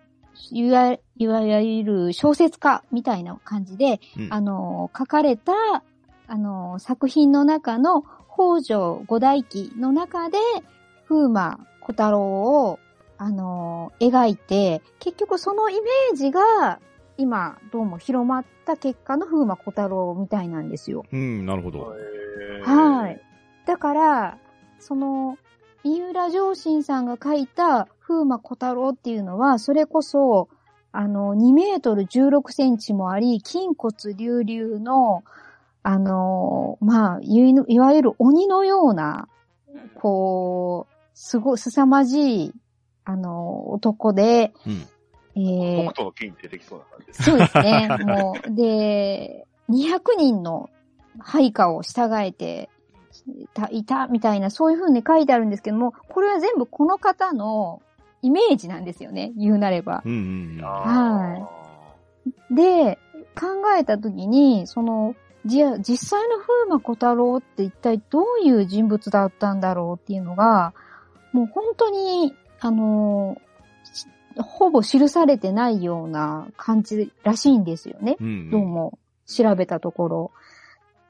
[0.51, 5.53] いわいわゆる小説家みたいな感じで、うんあのー書かれた、
[6.29, 10.39] あのー作品の中の北条五代記の中で、
[11.09, 12.79] 風魔小太郎を、
[13.19, 16.81] あのー描いて、結局そのイメージが、
[17.19, 21.05] 今、どうも広まった結果の風魔小太郎みたいなんですよ。
[21.13, 21.93] うん、なるほど。
[22.63, 23.21] はい。
[23.67, 24.39] だから、
[24.79, 25.39] その、
[25.83, 30.49] 三浦上信さんが書いた風魔小太郎っていうのは、それこそ、
[30.93, 35.25] あの、2メートル16センチもあり、筋骨隆々の、
[35.83, 39.29] あの、まあ、いわゆる鬼のような、
[39.95, 42.53] こう、すごい、凄まじい、
[43.05, 44.87] あの、男で、うん。
[45.37, 47.23] えー北斗の剣に出てきそうな感じです。
[47.23, 47.89] そうですね。
[48.05, 50.71] もう、で、200人の
[51.19, 52.71] 配下を従えて
[53.27, 57.83] いた、いたみたいな、そういう風に書いてあるんですけども、これは全部この方の
[58.23, 59.33] イメージなんですよね。
[59.37, 60.03] 言うなれば。
[60.05, 60.65] うん、うん、うん。
[60.65, 61.49] は
[62.51, 62.99] で、
[63.39, 63.47] 考
[63.79, 65.15] えたときに、その、
[65.45, 70.73] じゃあ実際の風魔小太郎って一体どういう人物だったんだろうっていうのが、
[71.33, 73.46] もう本当に、あの、し
[74.39, 78.17] ほぼ記されてないような感じらしいんですよね。
[78.21, 78.51] うん。
[78.51, 80.31] どうも調べたところ。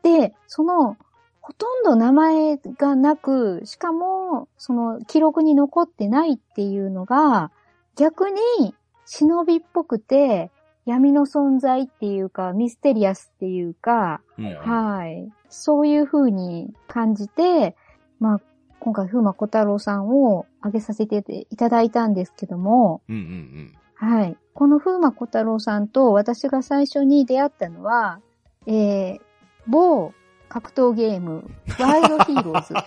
[0.02, 0.96] で、その、
[1.40, 7.50] ほとんど名前がなく、しかも、その記録に残ってないっていうのが、
[7.96, 8.74] 逆に
[9.04, 10.50] 忍びっぽくて、
[10.86, 14.54] 闇の存在っていうか、ミステリアスっていうか、うん。
[14.54, 15.32] はい。
[15.48, 17.76] そういう風に感じて、
[18.20, 18.40] まあ、
[18.86, 24.36] 今回、風魔小太郎さんを挙げさせていただいたんですけども、うん、うん、はい。
[24.54, 28.20] この風魔小太郎さんと私が最初に出会ったのは、
[28.64, 29.20] えー、
[29.66, 30.12] 某
[30.48, 32.74] 格闘ゲーム、ワイルドヒーローズ。
[32.78, 32.80] か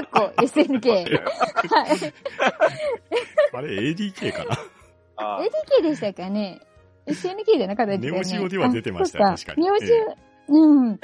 [0.00, 0.88] っこ SNK。
[0.88, 1.08] はい。
[3.52, 4.56] あれ ADK かな？
[5.16, 6.62] あ ADK でしたかね
[7.06, 9.92] ?SNK じゃなかったですかねネオジオでは出てました確かにネオジ
[10.48, 11.00] オ、うん。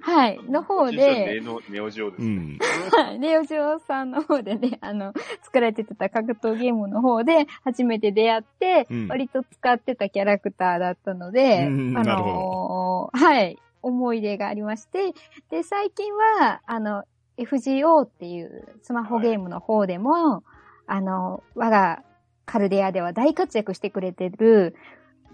[0.00, 0.40] はい。
[0.44, 2.28] の方で、ネオネオジオですね。
[2.28, 2.58] うん。
[2.90, 15.12] はいネオジオさんの方でね、あの、作られてた格闘ゲームの方で初めて出会って、うん割と使ってたキャラクターだったので、あのーはい、思い出がありまして、
[15.50, 17.04] で、最近は、あの、
[17.38, 20.44] FGO っていうスマホゲームの方でも、
[20.86, 22.02] あの、我が
[22.44, 24.74] カルデアでは大活躍してくれてる、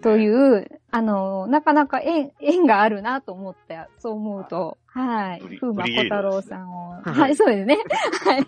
[0.02, 5.40] という、あの、なかなか縁、縁があるなと思って、そう思うと、はい。
[5.60, 7.78] 風魔ブリゲ小太郎さんを、はい、そうですね。
[8.24, 8.46] はい。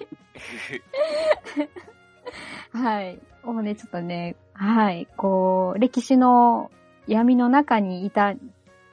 [2.72, 3.18] はい。
[3.44, 5.06] をね、ちょっとね、はい。
[5.16, 6.70] こう、歴史の
[7.06, 8.34] 闇の中にいた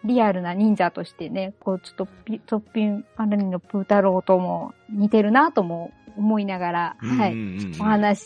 [0.04, 7.36] リアルな忍者としてね、こう、ちょっとピ、とっぴんぱらりの風太郎とも似てるなとも思いながら、はい。
[7.80, 8.20] お話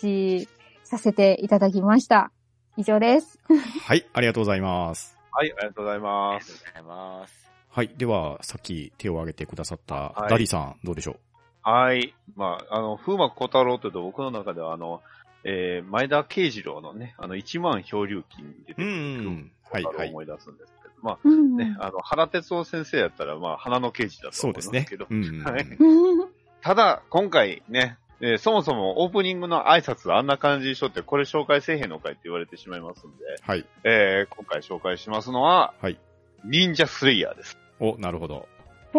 [0.44, 0.50] し
[0.84, 2.32] させていただきました。
[2.80, 3.38] 以上です。
[3.84, 5.18] はい、ありがとうございます。
[5.32, 6.64] はい、ありがとうございあます。
[6.66, 7.52] りがとうございます。
[7.72, 11.18] はい、では、さっき手を挙げてくださったはいダディさん、どうでしょ
[11.62, 12.16] はい。
[12.38, 15.02] まあ、あの、風魔小太郎というと僕の中ではあの、
[15.44, 19.52] えー、前田慶次郎のね、あの、一万漂流記に出てくううるんうん。
[19.70, 20.24] はい、はい小太郎を思。
[20.24, 25.06] い出すんですけど、まあ、うんね、あの、原哲夫先生やったら、まあ、花の刑事だと思うでねますすけど。。
[25.10, 26.30] うんうん はいうん
[26.62, 33.66] ただ、今回ね、えーそもそもオープニングの挨拶あんな感じにしとって、これ紹介せえへんのかいって言われてしまいますんで、はい。
[33.84, 35.98] えー今回紹介しますのは、はい。
[36.46, 37.58] 忍者スレイヤーです。
[37.80, 38.48] お、なるほど。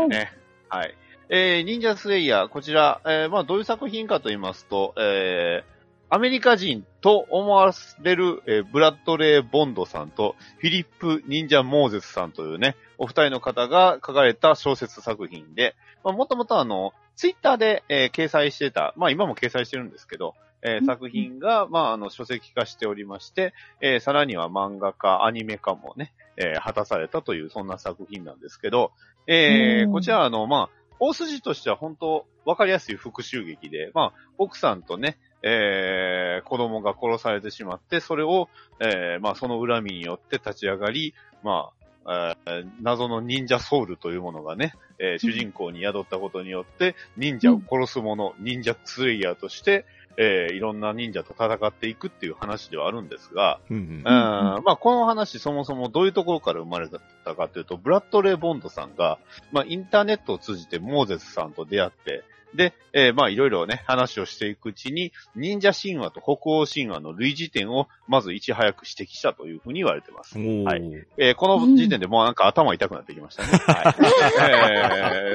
[0.09, 0.33] ね。
[0.69, 0.95] はい。
[1.29, 20.87] えー、忍者スレイヤー、こちら、えーまあ、どういう作品かと言いますと、えー、アメリカ人と思われる、えーブラッドレー・ボンドさんと、フィリップ・忍者・モーゼスさんというね、お二人の方が書かれた小説作品で、まあ、もともとあの、ツイッターで、えー掲載してた、まあ今も掲載してるんですけど、えーうん。
[20.87, 28.93] 作品が、まああの、書籍化しておりまして、えーさらには漫画化、アニメ化もね、えー果たされたという、そんな作品なんですけど、
[29.27, 29.93] えーうん。
[29.93, 38.49] こちらあの、まあ、大筋としては本当、わかりやすい復讐劇で、まあ、奥さんとね、えー子供が殺されてしまって、それを、
[38.81, 49.85] えーまあ、その恨みによって立ち上がり、まあ、えー謎の忍者ソウルというものがね、えー主人公に宿ったことによって、忍者を殺す者、忍者スレイヤーとして、
[50.17, 54.03] えーいろんな忍者と戦っていくっていう話ではあるんですが、うんうんうん。
[54.05, 59.19] まあ、この話そもそもどういうところから生まれたかというと、ブラッドレー・ボンドさんが、
[59.53, 70.37] まあ、インターネットを通じてモーゼスさんと出会って、で、えーまあ、いろいろね、話をしていくうちに、忍者神話と北欧神話の類似点を、まずいち早く指摘したというふうに言われてます。
[70.65, 70.83] はい
[71.17, 73.49] えーこの時点でもうなんか頭痛くなってきましたね。
[73.51, 73.95] はい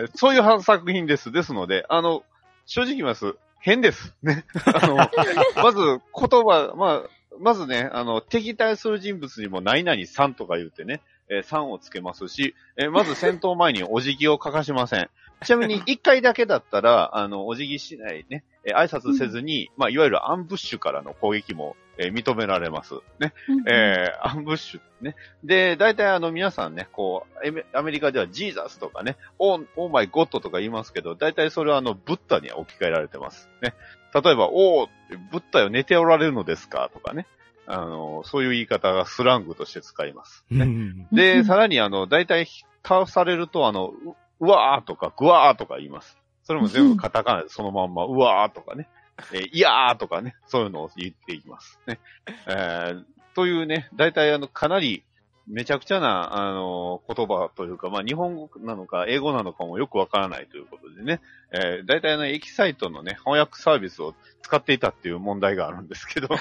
[0.02, 1.32] えーそういう作品です。
[1.32, 2.24] ですので、あの、
[2.66, 3.36] 正直言います。
[3.66, 4.14] 変です。
[4.22, 4.46] ね。
[4.64, 4.96] あの、
[5.58, 7.10] まず言葉、まあ、
[7.40, 15.10] まずね、あの、敵対する人物にも何々さんとか言うてね、えー、さんをつけますし、えーまず戦闘前にお辞儀を欠かしません。
[15.44, 22.96] ちなみに、 一回だけだったら、あの、お辞儀しないね、えー挨拶せずに、まあ、いわゆるアンブッシュからの攻撃も、えー認められます。
[23.20, 23.34] ね。
[23.68, 25.16] えー、アンブッシュね。
[25.44, 33.50] で、大体あの皆さんね、こう、アメリカでは Jesus とかね、 Oh、Oh my God とか言いますけど、大体それはあの、ブッダに置き換えられてます。
[33.62, 33.74] ね。
[34.14, 34.90] 例えば、おー、
[35.32, 37.28] ブッダよ寝ておられるのですかとかね。
[37.68, 40.46] あの、そういう言い方がスラングとして使います。
[40.52, 42.48] うんうんうで、んさらにあの、大体
[42.84, 46.18] 倒されるとあの、ううわーとか、ぐわーとか言います。
[46.44, 48.88] それも全部カタカナでそのまんま、うわーとかね。
[49.34, 51.80] えーいやーとかね、そういうのを言っていきます。
[51.88, 52.00] ね。
[52.48, 53.04] えー
[53.36, 55.04] というね、大体あの、かなり、
[55.48, 66.30] めちゃくちゃな、あの言葉というか、まあ、日本語なのか、英語なのかもよくわからないということでね、えー、大体あの、エキサイトのね、翻訳サービスを使っていたっていう問題があるんですけど、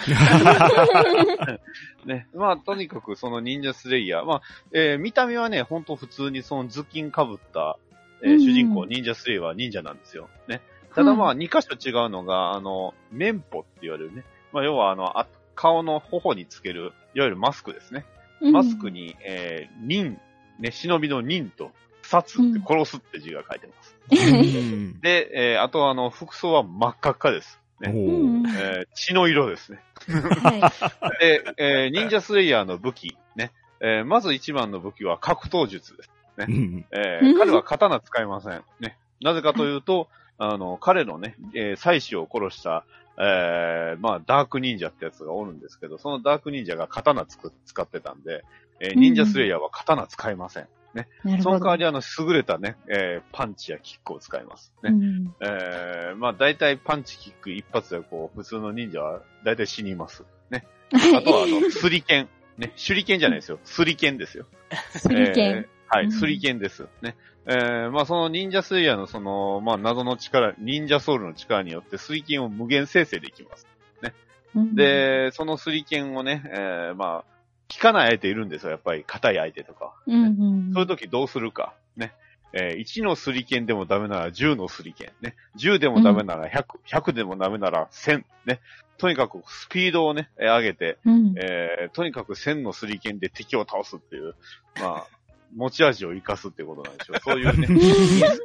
[2.07, 7.77] ね、まあ、とにかくその忍者スレイヤー、まあ、えー見た目はね、ほんと普通にその頭巾被った、
[8.23, 10.31] えーうん主人公、忍者スレイヤーは忍者なんですよ。
[10.49, 10.63] ね。
[10.95, 14.25] ただまあ、二箇所違うのが、あの、メンポって言われるね。
[14.53, 18.05] まあ、要はあの、あ顔の頬につける、いわゆるマスクですね。
[18.41, 20.19] マスクに、えー、忍、
[20.59, 21.71] ね、忍びの忍と、
[22.03, 23.97] 殺って殺すって字が書いてます。
[24.11, 27.61] うんで、えーあとはあの、服装は真っ赤っかです。
[27.81, 27.93] ね。
[27.95, 29.81] えー血の色ですね。
[30.09, 30.71] は
[31.21, 33.53] で、えー忍者スレイヤーの武器、ね。
[33.81, 36.11] えーまず一番の武器は格闘術です。
[36.37, 38.63] うんえー彼は刀使いません。
[38.81, 38.99] ね。
[39.21, 40.09] なぜかというと、
[40.39, 42.85] あの、彼のね、えー妻子を殺した、
[43.17, 48.45] えー、まあ、ダーク忍者ってやつがおるんですけど、そのダーク忍者が刀つく使ってたんで、
[48.81, 50.69] えー、忍者スレイヤーは刀使いません。
[50.95, 51.09] ね。
[51.43, 54.73] その代わりあの、優れたね、えー、パンチやキックを使います。
[54.83, 54.91] ね。
[54.91, 60.25] うん、えー、まあ大体パンチキック一発でこう、普通の忍者は大体死にます。
[60.51, 60.67] ね。
[61.17, 62.29] あとはあの、スリケン。
[62.59, 63.59] ね、手裏剣じゃないですよ。
[63.65, 64.47] スリケンですよ。
[64.91, 65.51] スリケン。
[65.51, 66.89] えーはい、スリケンです。
[67.03, 67.15] ね。
[67.47, 73.67] えー、まあその忍者スイヤーのその、まあ謎の力、忍者ソウルの力によってスリケンを無限生成できます。
[74.03, 74.15] ね。
[74.75, 77.25] で、そのスリケンをね、えー、まあ、
[77.73, 81.75] 効かない相手いるんですよ、やっぱり、硬い相手とか、ね、うんうん、そういう時どうするか。
[81.97, 82.15] ね。
[82.53, 85.25] えー、1のスリケンでもダメなら10のスリケン。
[85.25, 85.35] ね。
[85.59, 88.25] 10でもダメなら100、100でもダメなら1000。
[88.47, 88.61] ね。
[88.97, 94.37] とにかくスピードをね、上げて、うん、えー、とにかく1000のスリケンで敵を倒すっていう、
[94.81, 95.07] まあ、
[95.55, 97.21] 持ち味を活かすってことなんでしょう。
[97.25, 97.69] そういうね、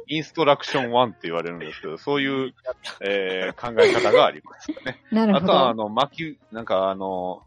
[0.06, 2.54] インストラクション1って言われるんですけど、そういう、
[3.00, 5.02] えー、考え方がありますね。
[5.10, 5.44] なるほど。
[5.44, 7.42] あとは、あの、巻き、なんかあの、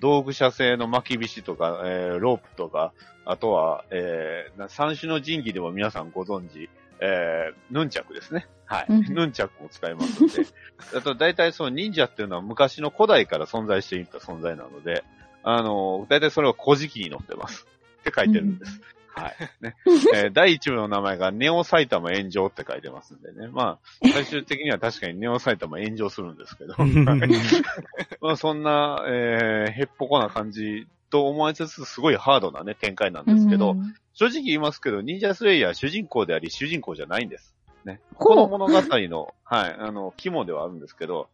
[0.00, 2.92] ドウグ社製のまきびしとか、えー、ロープとか、
[3.24, 8.46] あとは、えー、三種の神器でも皆さんご存知、えー、ヌンチャクですね。
[8.64, 8.86] はい。
[8.88, 10.46] ヌンチャクを使いますので。
[10.96, 15.04] あと、大体その忍者っていうのは昔の古代から存在していた存在なので、
[15.42, 17.66] あの、大体それは古事記に載ってます。
[18.00, 18.80] って書いてるんです。
[19.14, 19.34] はい。
[19.60, 19.76] ね。
[20.14, 23.48] えー、第一部の名前がネオ埼玉炎上って書いてますんでね。
[23.48, 26.74] まあ、最終的には確かにネオ埼玉炎上するんですけど。
[28.20, 33.76] まあ、そんな、えー、へっぽこな感じと思いつつ、すごいハードなね、展開なんですけど、
[34.14, 37.54] 正直言いますけど、忍者スレイヤー主人公であり、主人公じゃないんです。
[37.84, 38.00] ね。
[38.14, 38.72] この物語
[39.08, 41.28] の、はい、あの、肝ではあるんですけど、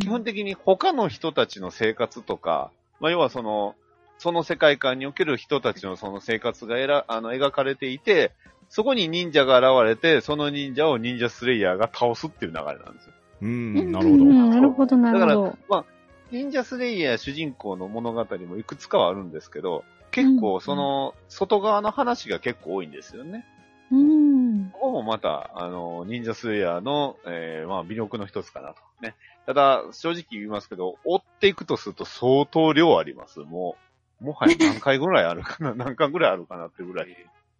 [0.00, 2.70] 基本的に他の人たちの生活とか、
[3.00, 3.74] まあ、要はその、
[4.22, 8.30] その世界観における人たちのその生活がえらあの描かれていて、
[8.68, 13.12] そこに忍者が現れて、その忍者を忍者スレイヤーが倒すっていう流れなんですよ。
[13.42, 14.24] うん、なるほど。
[14.26, 15.34] なるほど、なるほど。
[15.34, 15.84] だから、まあ、
[16.30, 23.44] 忍者スレイヤー主人公の物語もいくつかはあるんですけど、結構その、外側の話が結構多いんですよね。
[23.90, 24.70] うん。
[24.70, 28.76] ここもまた、あの、忍者スレイヤーの、えー、まあ、魅力の一つかなと。
[29.02, 29.16] ね。
[29.46, 33.40] ただ、正直言いますけど、追っていくとすると相当量あります。
[33.40, 33.91] もう、
[34.22, 37.08] もはや何回ぐらいあるかな、 何回ぐらいあるかなってぐらい。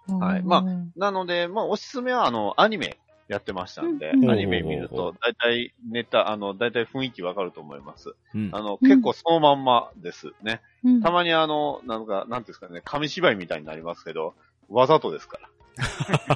[0.08, 0.42] はい。
[0.42, 0.64] まあ、
[0.96, 2.98] なので、まあ、おすすめは、あの、アニメ
[3.28, 8.14] やってましたんで、うん、アニメ見ると、だいたいネタ、あの、だいたい雰囲気わかると思います。
[8.34, 10.60] うん、あの、結構そのまんまですね。
[10.84, 14.34] うん、たまにあの、なんか、なんですかね、紙芝居みたいになりますけど、
[14.68, 15.48] わざとですから。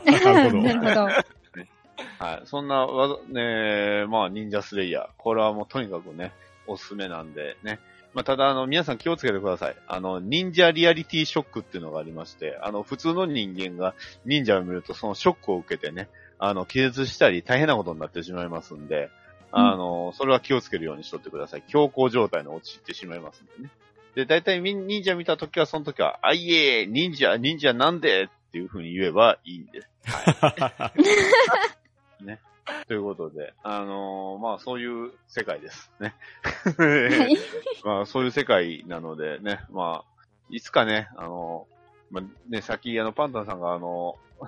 [0.33, 0.63] なるほど。
[0.63, 1.09] なるほど。
[2.19, 2.43] はい。
[2.45, 5.09] そんな、わねまあ、忍者スレイヤー。
[5.17, 6.33] これはもうとにかくね、
[6.67, 7.81] おすすめなんでね。
[8.17, 9.77] まあ、ただ、あの、皆さん気をつけてください。
[9.87, 13.95] あの、忍者リアリティショックっていうのがありまして、あの、普通の人間が
[14.25, 16.09] 忍者を見るとそのショックを受けてね、
[16.39, 19.11] あの、気絶したり大変なことになってしまいますんで、
[19.53, 21.63] あの、それは気をつけるようにしとってください。
[21.69, 23.71] 強行状態に陥ってしまいますんでね。
[24.15, 29.89] で、大体忍者見たときは、その時は、あいえ、忍者、忍者なんでっていうふうに言えばいいんです。
[30.07, 30.91] は
[32.21, 32.25] い。
[32.25, 32.41] ね。
[32.87, 36.15] ということで、あのー、まあそういう世界ですね。
[37.85, 44.47] まあそういう世界なのでね、まあ、いつかね、あのー、まあね、さっきあのパンタンさんがあのー、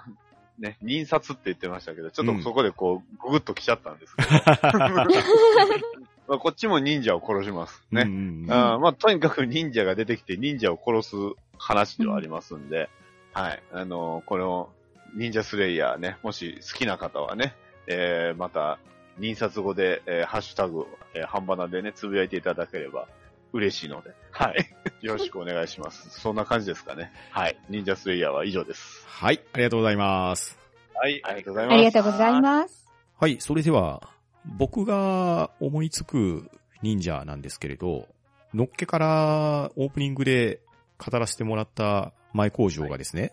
[0.58, 4.28] ね、認札って言ってましたけど、ちょっとそこでこう、ぐぐっと来ちゃったんですけど。
[6.28, 8.02] まあ、こっちも忍者を殺しますね。
[8.02, 11.16] うんうん、あまあ、とにかく忍者が出てきて忍者を殺す
[11.56, 12.90] 話ではありますんで、
[13.34, 13.62] うん、はい。
[13.72, 14.70] あのこれを、
[15.14, 17.54] 忍者スレイヤーね、もし好きな方はね、
[17.88, 18.78] えー、また、
[19.20, 23.08] 印刷語で、えー、ハッシュタグ、えー、半ばなでね、つぶやいていただければ
[23.52, 24.70] 嬉しいので、はい。
[25.00, 26.10] よろしくお願いします。
[26.10, 27.12] そんな感じですかね。
[27.30, 27.58] はい。
[27.68, 29.04] 忍者スレイヤーは以上です。
[29.06, 29.40] はい。
[29.52, 30.58] ありがとうございます。
[30.94, 31.20] はい。
[31.24, 31.74] ありがとうございます。
[31.74, 32.92] ありがとうございます。
[33.18, 33.40] はい。
[33.40, 34.08] それでは、
[34.44, 36.50] 僕が思いつく
[36.82, 38.08] 忍者なんですけれど、
[38.54, 40.60] のっけからオープニングで
[40.98, 43.32] 語らせてもらった前工場がですね、はい、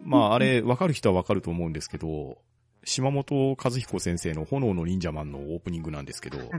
[0.00, 2.38] まあ、あれ、わかる人はわかると思うんですけど、
[2.84, 6.38] 島本和彦先生の炎の忍者マンのオープニングなんですけど、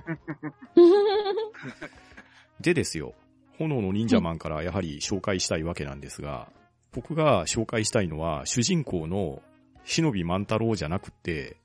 [2.60, 3.14] でですよ、
[3.58, 6.52] 炎の忍者マンからやはり紹介したいわけなんですが、
[6.92, 9.42] 僕が紹介したいのは主人公の
[9.84, 11.58] 忍び万太郎じゃなくて、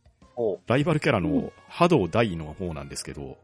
[0.66, 3.38] ライバルキャラの波動大の方なんですけど、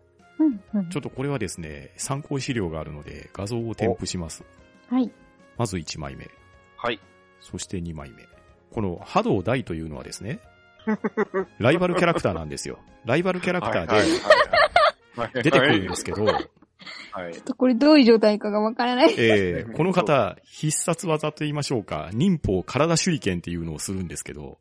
[0.90, 4.44] ちょっとこれはですね、参考資料があるので画像を添付します。
[4.88, 5.10] はい。
[5.56, 6.28] まず1枚目。
[6.76, 7.00] はい。
[7.40, 8.26] そして2枚目。
[8.70, 10.40] この波動大というのはですね、
[11.58, 12.78] ライバルキャラクターなんですよ。
[13.04, 17.32] ライバルキャラクターで出てくるんですけど、はい。
[17.32, 19.14] ちょっとこれどういう状態かがわからない。
[19.18, 24.58] ええー、この方、必殺技と言いましょうか、忍法体手裏剣っていうのをするんですけど、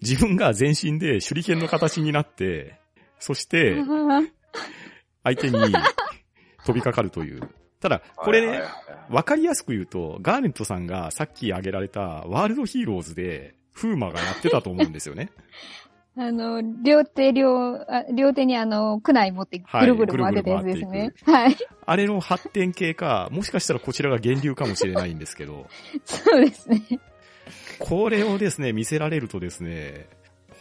[0.00, 2.78] 自分が全身で手裏剣の形になって、
[3.18, 3.76] そして、
[5.22, 5.58] 相手に
[6.64, 7.40] 飛びかかるという。
[7.80, 8.62] ただ、これね
[9.10, 15.30] わかりやすく言うと、ガーネットさんがさっき挙げられたワールドヒーローズで、風魔がやってたと思うんですよね。
[16.16, 21.12] あの、両手両、あ両手にあの、クナイ持ってぐるぐる回ってたやつですね。
[21.24, 21.56] はい。
[21.84, 25.66] あれの発展系か、もしかしたらこちらが源流かもしれないんですけど、
[26.04, 26.82] そうですね。
[27.80, 30.06] これをですね、見せられるとですね、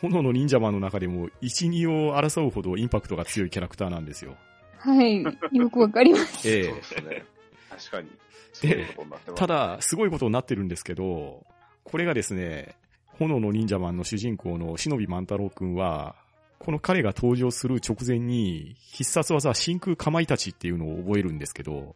[0.01, 4.35] 炎の忍者マンの中でも1、2を争うほどインパクトが強いキャラクターなんですよ。
[4.79, 5.23] はい。
[5.51, 6.49] よくわかります。
[6.49, 7.25] えそうですね。
[7.69, 8.09] 確かに。
[8.53, 9.39] そういうことになってます。
[9.39, 11.45] ただ、すごいことになってるんですけど、
[11.83, 12.75] これがですね、
[13.23, 16.15] 炎の忍者マンの主人公の忍び万太郎くんは、
[16.59, 21.95] この彼が登場する直前に、必殺技真空かまいたちっていうのを覚えるんですけど、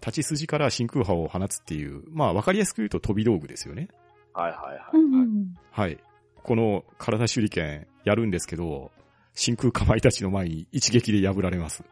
[0.00, 3.88] 立ち筋から真空波を放つっていう、まあわかりやすく言うと飛び道具ですよね。
[4.32, 4.78] はいはいはい。
[4.94, 5.98] うんうんはい。
[6.42, 8.90] この体手裏剣やるんですけど、
[9.34, 11.84] 真空かまいたちの前に一撃で破られます。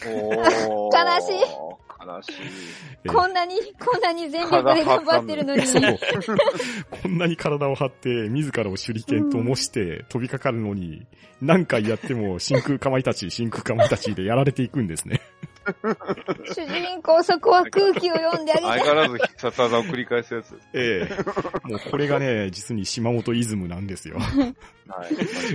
[0.00, 1.72] 悲しい。
[2.04, 2.32] 悲しい。
[3.04, 5.66] えこんなに、こんなに全力で頑張ってるのに。
[5.66, 5.82] そう。
[7.02, 11.06] こんなに体を張って、自らを手裏剣と模して飛びかかるのに、
[11.40, 15.20] 何回やっても真空かまいたち、真空かまいたちでやられていくんですね。
[16.54, 18.66] 主人公そこは空気を読んであげて。
[18.66, 20.58] 相変わらず必殺技を繰り返すやつ。
[20.72, 24.18] ええもうこれがね、実に島本イズムなんですよ。
[24.18, 24.54] はい。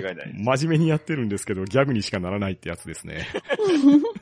[0.03, 0.33] 間違いない。
[0.33, 3.27] 真面目にやってるんですけど、ギャグにしかならないってやつですね。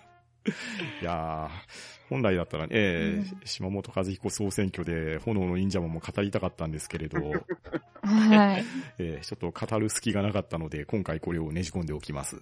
[1.02, 7.20] いやー、本来だったらね、ええ島本和彦総選挙で炎の忍者マンも語りたかったんですけれど、
[8.02, 8.66] はい。
[9.00, 12.38] えーちょっと語る隙がなかったので、今回これをねじ込んでおきます。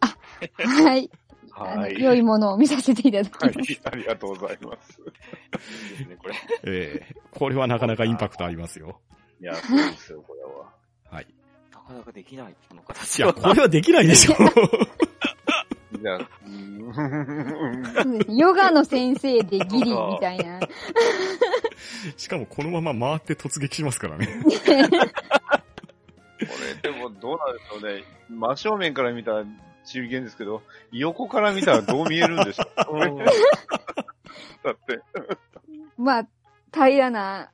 [0.00, 1.10] はい。
[1.50, 2.00] はい。
[2.00, 3.72] 良いものを見させていただきはます。
[3.72, 3.80] い。
[3.84, 5.00] ありがとうございます。
[5.00, 6.34] いいですね、これ。
[6.64, 9.00] ええこれはなかなかインパクトありますよ。
[9.40, 10.72] いや、そうですよ、これは。
[11.10, 11.26] はい。
[11.72, 13.34] なかなかできない、このいや、形は。
[13.34, 14.36] これはできないでしょ。
[16.00, 16.18] じゃ
[18.28, 20.60] ヨガの先生でギリみたいな。
[22.16, 24.28] しかもこのまま回って突撃しますからね。
[24.44, 24.50] こ
[26.82, 28.04] れ、でもどうなんでしょうね。
[28.28, 29.44] 真正面から見たら
[29.84, 33.24] 中元ですけど、横から見たらどう見えるんでしょう
[34.64, 35.00] だって、
[35.96, 36.26] まあ、
[36.72, 37.50] 平らな。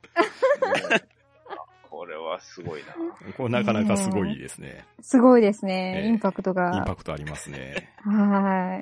[1.95, 2.95] ねこれはすごいな。
[3.37, 4.85] これなかなかすごいですね。
[5.01, 6.01] すごいですね。
[6.03, 6.83] ええインパクトインが。
[6.85, 7.93] パクトありますね。
[8.03, 8.81] は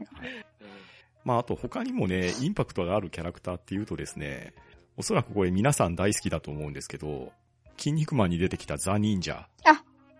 [1.23, 4.53] まあ、あと他にもね、インパクトがあるキャラクターっていうとですね、
[4.97, 7.31] おそらくこれ皆さん大好きだと思うんですけど、
[7.77, 9.47] 筋肉マンに出てきたザ・忍者。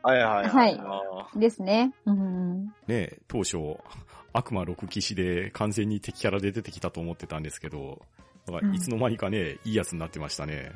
[0.06, 1.40] はいはいはいあい。
[1.40, 1.94] ですね。
[2.06, 2.74] うん。
[2.88, 3.58] ね、当初、
[4.34, 8.02] 悪魔六騎士で完全に敵キャラで出てきたと思ってたんですけど、
[8.74, 10.72] いつの間にかね、いいやつになってましたね。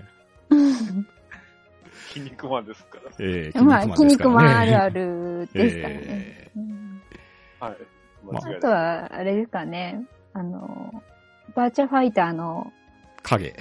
[2.10, 3.12] 筋肉マンですから。
[3.20, 6.02] えー、まあ、筋肉マンあるるあるですからね。
[6.06, 7.02] えうん
[7.60, 7.78] はい。
[8.24, 8.60] まあ間違いない。
[8.62, 10.06] とは、あれですかね。
[10.34, 11.04] あの、
[11.56, 12.72] バーチャファイターの
[13.24, 13.56] 影。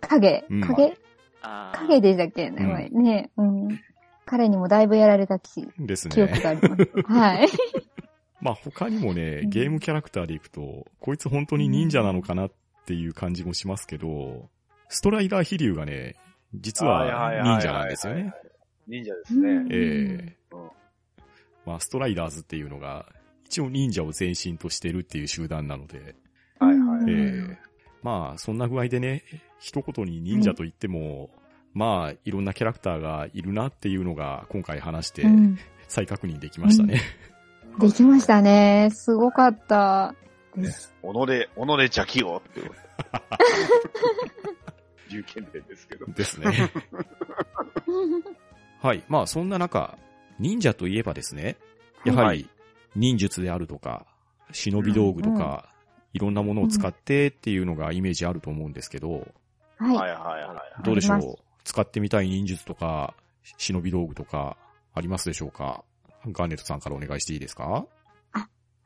[0.00, 0.96] 影うん、影？
[1.42, 2.50] あー影でしたっけ？
[2.50, 2.88] 名前。
[2.90, 3.30] ね。
[3.36, 3.80] うん。
[4.24, 6.40] 彼にもだいぶやられた記です記憶ね。
[6.40, 6.82] があります。
[7.06, 7.48] はい。
[8.40, 12.52] まあ他にもねう、んゲームキャラクターでいくと、こいつ本当に忍者なのかなっ
[12.86, 14.48] ていう感じもしますけど、
[14.88, 16.14] ストライダー飛竜がね、
[16.56, 18.32] 実は忍者なんですよね。。
[18.86, 19.66] 忍者ですね。
[19.70, 20.70] ええうん
[21.66, 23.06] まあストライダーズっていうのが、
[23.44, 26.14] 一応忍者を前身としてるっていう集団なので、
[26.60, 27.04] はいはい。
[27.08, 27.58] ええ
[28.02, 29.24] まあそんな具合でね、
[29.58, 31.30] 一言に忍者と言っても、
[31.74, 35.58] まあいろんなキャラクターがいるなっていうのが今回話してうん。
[35.88, 37.00] 再確認できましたね。
[37.78, 38.90] できましたね。
[38.92, 40.14] すごかった
[40.56, 40.94] です。
[41.02, 42.60] 己、己邪気をって
[45.10, 45.22] いう。
[45.22, 46.06] 重剣伝ですけど。
[46.06, 46.70] ですね。
[48.82, 49.04] はい。
[49.08, 49.96] まあそんな中、
[50.38, 51.56] 忍者といえばですね、
[52.04, 52.48] やはり
[52.94, 54.06] 忍術であるとか、
[54.52, 55.68] 忍び道具とか、
[56.12, 59.26] いろんなものを使ってっていうのがイメージあると思うんですけど、
[59.78, 59.96] はい。
[59.96, 60.82] はいはいはい。
[60.82, 61.20] どうでしょう？
[61.64, 63.14] 使ってみたい忍術とか、
[63.58, 64.56] 忍び道具とか、
[64.94, 65.84] ありますでしょうか？
[66.26, 67.86] ガーネットさんからお願いしていいですか？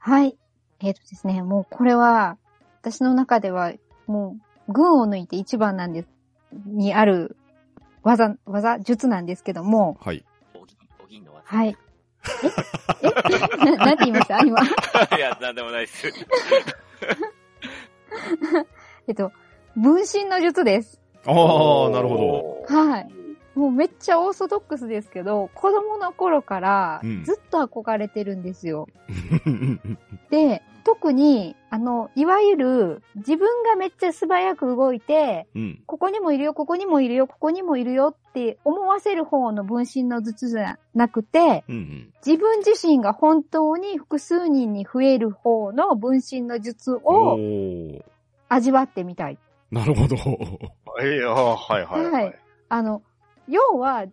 [0.02, 0.36] はい。
[0.80, 2.38] えっ、とですね、もうこれは、
[2.80, 3.74] 私の中では、
[4.06, 6.08] もう、群を抜いて一番なんです、
[6.66, 7.36] にある
[8.02, 10.24] 技、技、術なんですけども、はい。
[10.54, 10.66] おお
[11.22, 11.42] の技。
[11.44, 11.76] はい。
[13.02, 13.06] え？
[13.62, 13.64] え？
[13.64, 14.38] ななんて言いました？
[14.40, 14.58] 今。
[15.16, 16.08] いや、なんでもないです。
[19.08, 19.32] えっと、
[19.76, 21.00] 分身の術です。
[21.26, 21.30] あ
[21.86, 23.08] あ、なるほどはい。
[23.54, 28.86] もうめっちゃオーソドックスですけど、子供の頃からうんずっと憧れてるんですよ。
[29.44, 30.30] ど。
[30.30, 35.82] で、特に、あの、いわゆる自分がめっちゃ素早く動いて、うん。
[35.86, 42.12] ここにもいるよ、ここにもいるよ、ここにもいるよって思わせる方の分身の術じゃなくて、うんうん。
[42.24, 48.02] 自分自身が本当に複数人に増える方の分身の術おをー。
[48.48, 49.38] 味わってみたい。
[49.70, 50.16] なるほど。
[51.02, 52.32] ええああはいはいははいい。
[52.68, 53.02] あの、
[53.48, 54.12] 要は、はい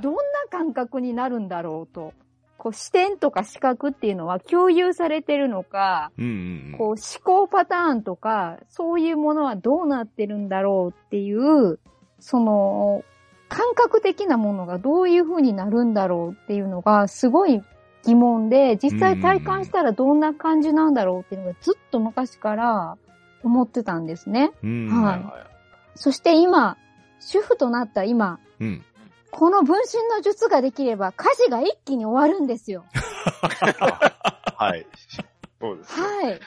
[0.00, 2.14] どんな感覚になるんだろうと。
[2.62, 11.80] こう視点とか視覚っていうのは共有されてるのか、うんうんこう思考パターンとか、そういうものはどうなってるんだろうっていう、
[12.20, 13.02] その、
[13.48, 17.60] 感覚的なものがどういう風になるんだろうっていうのがすごい
[18.04, 22.96] 疑問で、実際体感したらどんな感じなんだろうっていうのがずっと昔から
[23.42, 24.52] 思ってたんですね。
[24.62, 24.88] うん。
[24.88, 25.32] ははいいはい
[25.96, 26.78] そして今、
[27.18, 28.84] 主婦となった今、うん。
[29.32, 32.84] この分身の術ができれば家事が一気に終わるんですよ。
[34.56, 34.86] はい。
[35.60, 36.06] そうですね。
[36.06, 36.40] はい。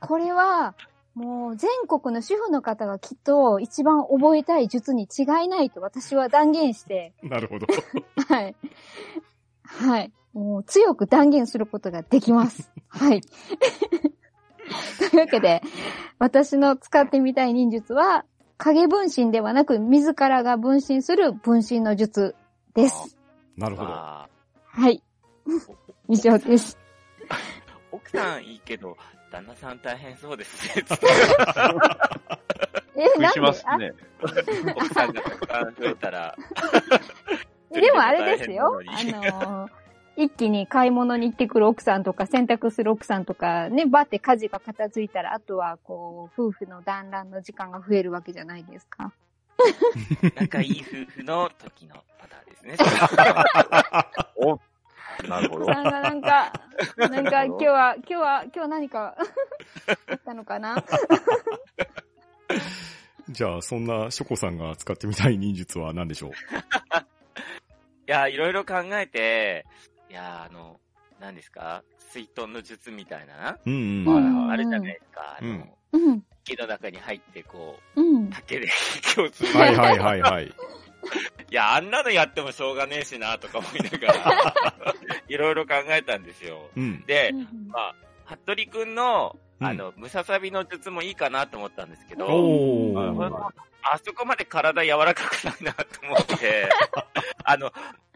[0.00, 0.74] これは、
[1.14, 7.66] もう全国の主婦の方がきっと一番覚えたい術に違いないと私は断言して、なるほど。
[8.28, 8.56] はい。
[9.62, 10.12] はい。
[10.32, 12.72] もう強く断言することができます。
[12.88, 13.20] はい。
[14.98, 15.62] というわけで、
[16.18, 18.24] 私の使ってみたい忍術は、
[18.62, 22.36] 影分身ではなく、自らが分身する分身の術
[22.74, 23.18] です。
[23.56, 23.88] なるほど。
[23.92, 24.28] あ
[24.66, 25.02] はい。
[26.08, 26.78] 以上です。
[27.28, 27.34] ー
[27.90, 28.96] 奥さんいいけど、
[29.32, 30.84] 旦那さん大変そうですね。
[32.94, 33.40] え、なんで？
[33.40, 33.92] あますね。
[34.76, 36.36] 奥さんがたくさん増えたら。
[37.72, 38.78] でもあれですよ。
[38.86, 39.81] あのー
[40.16, 49.12] 一気に買い物に行ってくる奥さんとか、洗濯する奥さんとか、ね、バって家事が片付いたら、あとは、こう、夫婦の団らんの時間が増えるわけじゃないですか。
[50.36, 52.76] 仲いい夫婦の時のパターンですね。
[54.36, 54.58] お
[55.28, 55.66] なるほど。
[55.66, 56.52] さんがなんか、
[56.96, 59.16] なんか今日は、今日は、今日何か
[60.08, 60.82] あったのかな？
[63.28, 66.30] じゃあ、そんなショコさんが使ってみたい忍術は何でしょう？
[66.30, 66.32] い
[68.06, 69.64] や、いろいろ考えて、
[71.32, 71.82] 何ですか？
[72.12, 74.50] 水遁の術みたいな、うんはいうん。
[74.50, 75.36] あれじゃないですか？
[75.40, 75.48] あの、
[75.92, 78.30] うんうん、木の中に入って、こう、うん。
[78.30, 78.68] 竹で
[78.98, 79.58] 息をする。
[79.58, 80.46] はいはいはいはい。
[80.46, 80.52] い
[81.50, 84.54] や、あんなのやってもしょうがねえしな、とか思いながら、
[85.28, 86.70] いろいろ考えたんですよ。
[86.76, 87.04] うん。
[87.06, 87.94] で、うんまあ、
[88.26, 92.26] 服部くんの、うんあの、ムササビの術もいいかなと思ったんですけど。
[93.84, 96.68] あそこまで体柔らかくないなと思って、
[97.44, 97.72] あの、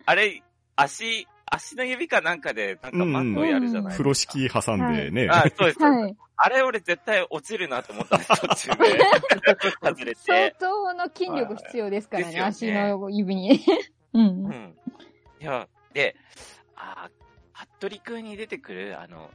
[0.06, 0.42] あれ、
[0.76, 4.02] 足、足の指かなんかで、なんかマットをやるじゃないですか。
[4.02, 5.28] 風呂敷挟んでね。
[5.30, 5.78] あ、そうです。
[5.80, 6.16] はい。
[6.38, 8.76] あれ俺絶対落ちるなと思ったんです、途中で。
[9.82, 10.56] 外れ相て。
[10.58, 13.60] 当の筋力必要ですからね、はい足の指に。
[14.12, 14.18] う。
[14.18, 14.76] うんん。
[15.40, 16.16] いや、で、
[16.74, 19.30] あー、服部くんに出てくる、あの、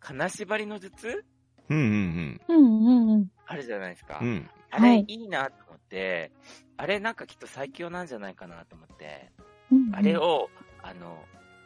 [0.00, 1.24] 金縛りの術？
[1.68, 3.30] うんうんうんうんうん。
[3.46, 4.18] あるじゃないですか。
[4.20, 4.28] うん。
[4.28, 4.50] うん。
[4.70, 6.32] あれ、はいいいなと思って、
[6.76, 9.30] あれなんかきっと最強なんじゃないかなと思って、
[9.70, 10.48] うんあれを、
[10.90, 11.18] あの、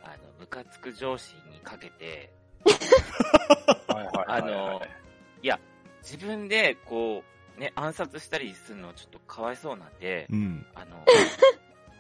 [0.03, 2.33] あの、ムカつく上司にかけて、
[3.89, 4.83] はいはいはいはいあの
[6.03, 7.23] 自分で、こ
[7.57, 10.67] う、ね、暗殺したりするのちょっとかわいそうなんで、うん。
[10.75, 11.05] あの、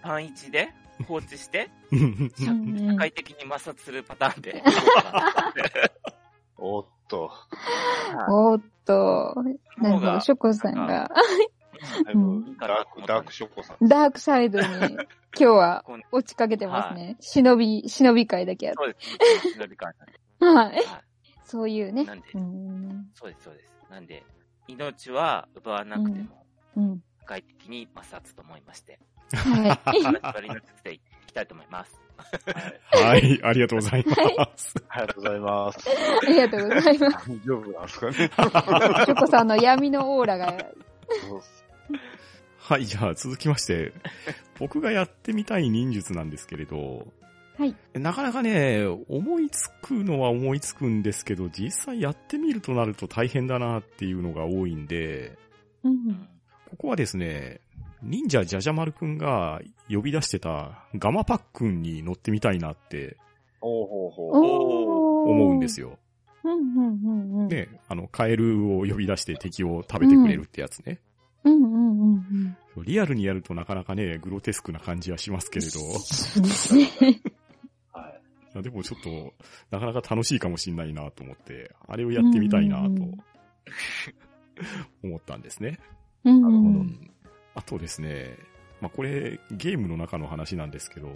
[0.02, 0.70] パン1で
[1.06, 4.62] 放置して、うん社会的に摩擦するパターンで。
[6.58, 7.30] おっと。
[8.28, 9.34] おーっと、
[9.78, 11.10] なるほど、がショコさんが、
[12.04, 13.88] だいダーク、ダークショコさん。
[13.88, 14.96] ダークサイドに今
[15.34, 17.16] 日は 落ちかけてますね。
[17.20, 19.52] 忍び、忍び会だけやっそうです。
[19.54, 20.44] 忍び感て。
[20.44, 20.54] はい。
[20.54, 20.82] はい。
[21.44, 22.04] そういうね。
[22.04, 23.10] なんでうん。
[23.14, 23.90] そうです、そうです。
[23.90, 24.24] なんで、
[24.68, 27.02] 命は奪わなくても、うん。
[27.20, 28.98] 社会的に摩擦と思いまして、
[29.34, 30.02] はい。
[30.02, 32.00] 金縛りの術でいきたいと思います。
[32.92, 34.74] はい、ありがとうございます。
[34.88, 35.78] ありがとうございます。
[36.22, 37.28] ありがとうございます。
[37.28, 38.12] 大丈夫なんですかね。
[38.14, 40.56] ショコさんの闇のオーラが、
[41.28, 41.61] そうっす
[42.58, 43.92] はい、じゃあ続きまして、
[44.58, 47.12] 僕がやってみたい忍術なんですけれど、
[47.58, 47.76] はい。
[47.94, 55.38] なかなかね、思いつくのは思いつくんですけど、実際やってみるとなると大変だなっていうのが多いんで、
[55.82, 56.28] うん。
[56.70, 57.60] ここはですね、
[58.02, 63.16] 忍者ジャジャマルくんが呼び出してたガマパックンに乗ってみたいなって。
[63.60, 65.98] 思うんですよ。
[66.42, 67.48] うんうんうんうん。
[67.48, 71.00] ね、あの、カエルを呼び出して敵を食べてくれるってやつね。
[71.06, 71.11] うん
[71.44, 72.84] うんうんうん。
[72.84, 76.88] リアルにやるとなかなかね、グロテスクな感じはしますけれど、そうですね。
[77.92, 78.12] は
[78.58, 78.62] い。
[78.62, 79.34] でもちょっと、
[79.70, 83.18] なかなか楽しいかもしんないなと思って、あれをやってみたいなとうんうんうん
[85.02, 85.78] 思ったんですね。
[86.24, 87.10] うんうなるほどん。
[87.54, 88.36] あとですね、
[88.80, 91.08] まあ、これゲームの中の話なんですけど、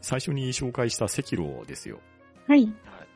[0.00, 2.00] 最初に紹介した赤狼ですよ。
[2.46, 2.64] はい。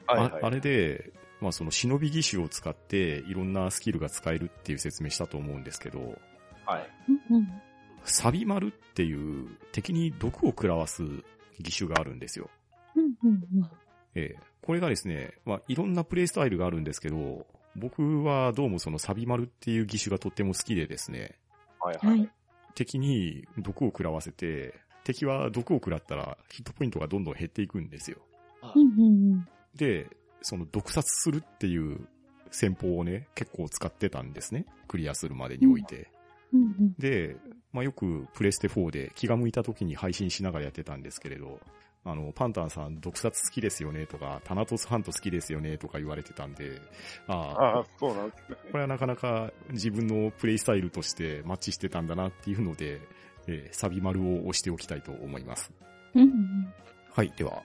[0.07, 0.43] はいはい。
[0.43, 6.19] ああれで、まあその忍び義手を使っていろんなスキルが使えるっていう説明したと思うんですけど、
[6.67, 6.91] はい。
[7.31, 7.49] うんうん
[8.07, 11.03] サビ丸っていう敵に毒を食らわす
[11.59, 12.51] 義手があるんですよ。
[12.95, 13.71] うんうん
[14.15, 17.47] ええこれがですね、まあいろんなプレイスタイルがあるんですけど、
[17.77, 21.39] 僕はどうもそのサビ丸っていう義手がとっても好きでですね、
[21.81, 21.99] はい。
[22.03, 22.31] うんはい。
[22.75, 28.19] 敵に毒を食らわせて、敵は毒を食らったらヒットポイントがどんどん減っていくんですよ。
[28.75, 30.09] うんうんで、
[30.41, 32.07] その毒殺するっていう
[32.51, 34.67] 戦法をね、結構使ってたんですね。
[34.87, 36.14] クリアするまでにおいて。
[36.55, 37.37] うんうんで、
[37.73, 41.61] まあ、よくプレステ4で気が向いた時に配信しながらやってたんですけれど、
[42.05, 46.81] あの、パンタンさん毒殺好きですよねとか、タナトスハント好きですよねとか言われてたんで、
[47.27, 48.57] ああ、ああ、そうなんですね。
[48.71, 53.01] これはなかなか自分のプレイスタイルとしてマッチしてたんだなっていうので、
[53.49, 55.73] えーサビ丸を押しておきたいと思います。
[56.15, 56.73] うんうん
[57.11, 57.63] はい、では、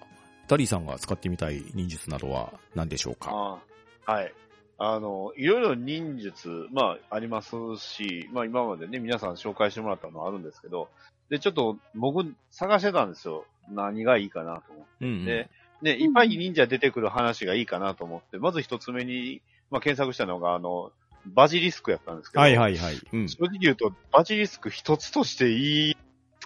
[0.48, 3.30] ダリーさんが使ってみたい忍術などは何でしょうか？
[3.32, 3.60] あ
[4.08, 4.34] あはい。
[4.82, 10.90] あの、いろいろ忍術、まあ、ありますし、まあ今までね、皆さん紹介してもらったのあるんですけど、
[11.30, 13.46] で、ちょっと僕探してたんですよ。
[13.70, 14.88] 何がいいかなと思って。
[15.02, 15.50] うんうんで、
[15.82, 20.92] ね、いっぱい忍者出てくる話がいいかなと思って、まず一つ目に、まあ検索したのが、あの、
[21.26, 23.00] バジリスクやったんですけど、はいはいはい。
[23.14, 23.30] うん。
[23.30, 25.98] 正直言うと、バジリスク一つとしていい、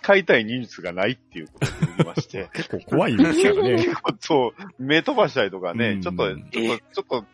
[0.03, 3.85] 使いたい忍術がないっていうことになりまして、 結構怖いですからね。
[4.19, 7.25] そう、目飛ばしたりとかね、うんちょっと、ちょっと、ちょっと、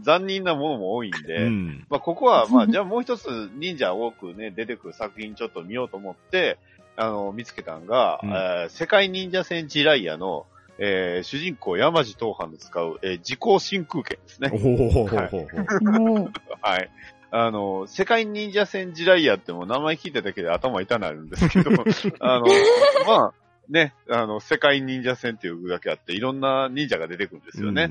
[0.00, 1.86] 残忍なものも多いんで、うん。
[1.90, 6.58] まあ、ここは、まあ、 じゃあもう一つ忍者多くね、出てくる作品ちょっと見ようと思って、
[6.96, 10.46] あの、見つけたのが、うんえー世界忍者戦ジライアの、
[10.78, 14.48] えー主人公山地東藩の使う、えー時効真空剣ですね。
[16.62, 16.90] はい。
[17.30, 21.70] あの、世界忍者戦ジライアってもう名前聞いただけで頭痛なるんですけど、
[22.20, 22.46] あの、
[23.06, 23.34] まあ、
[23.68, 27.90] ね、あの、世界忍者戦っていう具だけあって、いろんな忍者が出てくるんですよね。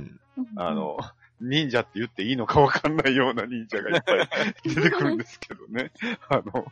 [0.56, 0.98] あの、
[1.42, 4.30] 忍者って言っていいのかわかんないような忍者がいっぱい
[4.64, 5.92] 出てくるんですけどね。
[6.30, 6.66] あの、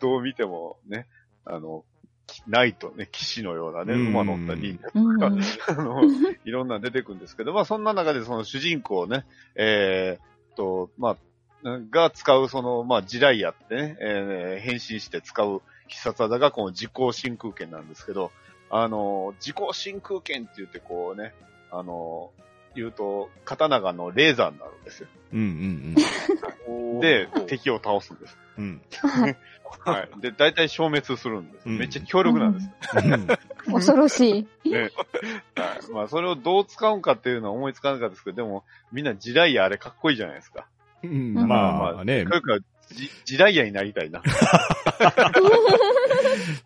[0.00, 1.06] どう見てもね、
[1.44, 1.84] あの、
[2.26, 5.30] きナイトね、騎士のようなね、うん馬乗った忍者うんうんあ
[5.74, 6.02] の、
[6.44, 11.16] いろんな出てくるんですけど、まあそんな中でその主人公ね、えーっと、まあ、
[11.90, 18.30] が使うその、まあ、地雷やってね、えー変身して使う必殺技がこの時効真空剣なんですけど、
[18.70, 21.34] あの、時効真空剣って言ってこうね、
[21.70, 22.30] あの、
[22.74, 25.08] 言うと、刀があのレーザーになるんですよ。
[25.32, 28.36] うんうんで、敵を倒すんです。
[28.58, 28.64] うん。
[28.64, 28.82] うん。
[29.22, 29.36] はい
[29.84, 30.20] はい。
[30.20, 31.68] で、大体消滅するんです。
[31.68, 32.70] うんめっちゃ強力なんです。
[32.96, 33.26] うん
[33.72, 34.48] 恐ろしい。
[34.68, 34.80] ね。
[34.80, 34.90] はい。
[35.92, 40.66] まあ、それをどう使うんかっていうのは思いつかなかったですけど、でも、みんな地雷やあれかっこいいじゃないですか。
[41.02, 44.22] うんまあねと、いうか、じ地雷やになりたいな。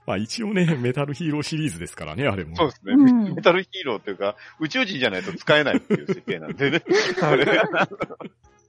[0.07, 2.57] まあ一応ね、メタルヒーローシリーズですからね、あれも。
[2.57, 2.95] そうですね。
[2.95, 6.83] うんメタルヒーローっていうか、宇宙人じゃないと使えないっていう設定なんでね。
[7.23, 7.47] あれ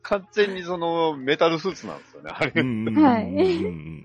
[0.03, 2.51] 完全にそのメタルスーツなんですよね、あれ。
[2.55, 3.23] うんうんはい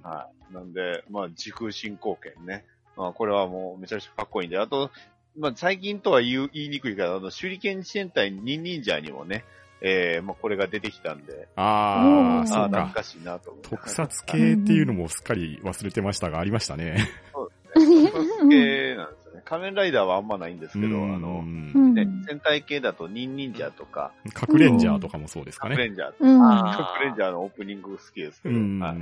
[0.03, 0.55] はい。
[0.55, 2.65] なんで、まあ、時空進行権ね。
[2.97, 4.91] まあ、これはもうめちゃくちゃかっこいいんで、あと、
[5.39, 9.45] まあ、最近とは言う言いにくいから、あの、手裏剣戦隊ニンニンジャーにもね、
[9.83, 12.95] えー、まあ、これが出てきたんで、ああ、うんそうああ、懐か。
[12.95, 13.69] かしいなと思って。
[13.71, 17.09] 特撮系っていうのもすっかり忘れてましたが、ありましたね。
[17.33, 17.51] 特
[17.83, 19.43] 撮系なんですよね。
[19.45, 25.77] 仮面ライダーはあんまないんですけど、うんあの、うんね、戦隊系だとニンニンジャーとか、カクレンジャーとかもそうですかね。
[25.77, 28.97] カクレンジャー、カクレンジャーのオープニング好きですけど、うんはい。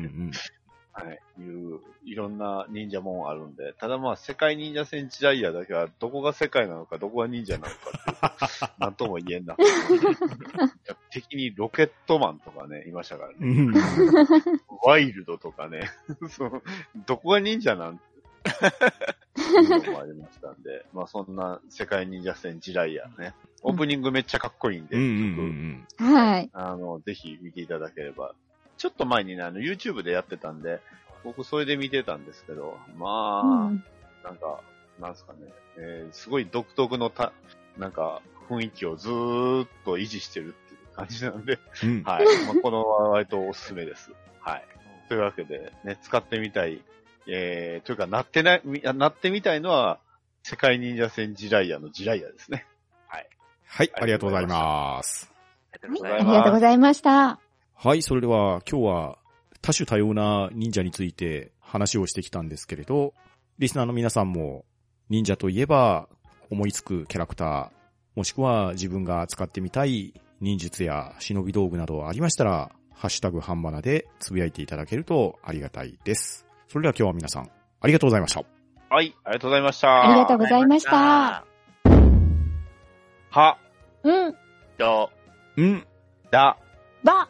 [1.02, 1.20] うんはい。
[1.40, 7.70] いう、いろんな忍者もんあるんで、ただまあ、世界忍者戦士ダイヤだけは、どこが世界なのか、どこが忍者なのか
[8.26, 9.54] っていう、なんとも言えんな。
[9.54, 9.56] い
[10.88, 13.62] や敵にロケットマンとかね、いましたからうね。
[13.66, 13.74] ん。
[14.84, 15.90] ワイルドとかね、
[16.30, 16.62] そう
[17.06, 17.98] どこが忍者なん？
[17.98, 18.04] て、
[19.40, 23.34] いうのもありましたんで、まあそんな世界忍者戦ジライヤね。
[23.62, 24.96] オープニングめっちゃかっこいいんで、
[25.98, 26.50] はい。
[26.52, 28.34] あの、ぜひ見ていただければ。
[28.78, 30.80] ちょっと前にね、あの、YouTube でやってたんで、
[31.24, 33.84] 僕それで見てたんですけど、まあ、うん
[34.24, 34.60] なんか、
[35.00, 35.38] なんすかね、
[35.76, 37.32] えーすごい独特のた、
[37.76, 41.90] なんか、雰囲気をずーっと維持してるっていう感じなんで、うん。
[41.90, 42.02] うん。
[42.04, 42.24] はい。
[42.46, 44.10] まあ、このは割とおすすめです。
[44.40, 44.64] はい。
[45.08, 46.82] というわけで、ね、使ってみたい、
[47.26, 49.98] えー、というか、なってない、みなってみたいのは、
[50.42, 52.66] 世界忍者戦ジライアのジライアですね。
[53.68, 55.30] はい、ありがとうございます。
[55.72, 57.47] ありがとうござあいますりがとうございました。
[57.80, 59.18] はい、それでは今日は
[59.62, 63.14] 多種多様な忍者について話をしてきたんですけれど、
[63.60, 64.64] リスナーの皆さんも
[65.08, 66.08] 忍者といえば
[66.50, 67.70] 思いつくキャラクター、
[68.16, 76.46] もしくは自分が使ってみたい忍術や忍び道具などありましたら、ハッシュタグ半ばなでつぶやいていただけるとありがたいです。
[76.66, 77.50] それでは今日は皆さん
[77.80, 78.42] ありがとうございました。
[78.90, 80.10] はい、ありがとうございました。
[80.10, 81.44] ありがとうございました。
[83.30, 83.58] は、
[84.02, 84.34] うん。
[84.76, 85.10] と、
[85.56, 85.86] ん、
[86.32, 86.58] だ、
[87.04, 87.28] ば、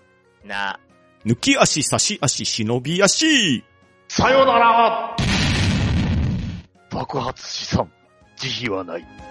[0.49, 0.81] な、
[1.25, 3.65] 抜き足、差し足、忍び足。
[4.09, 5.17] さよなら
[6.91, 7.93] 爆発資産、
[8.37, 9.28] 慈悲はない。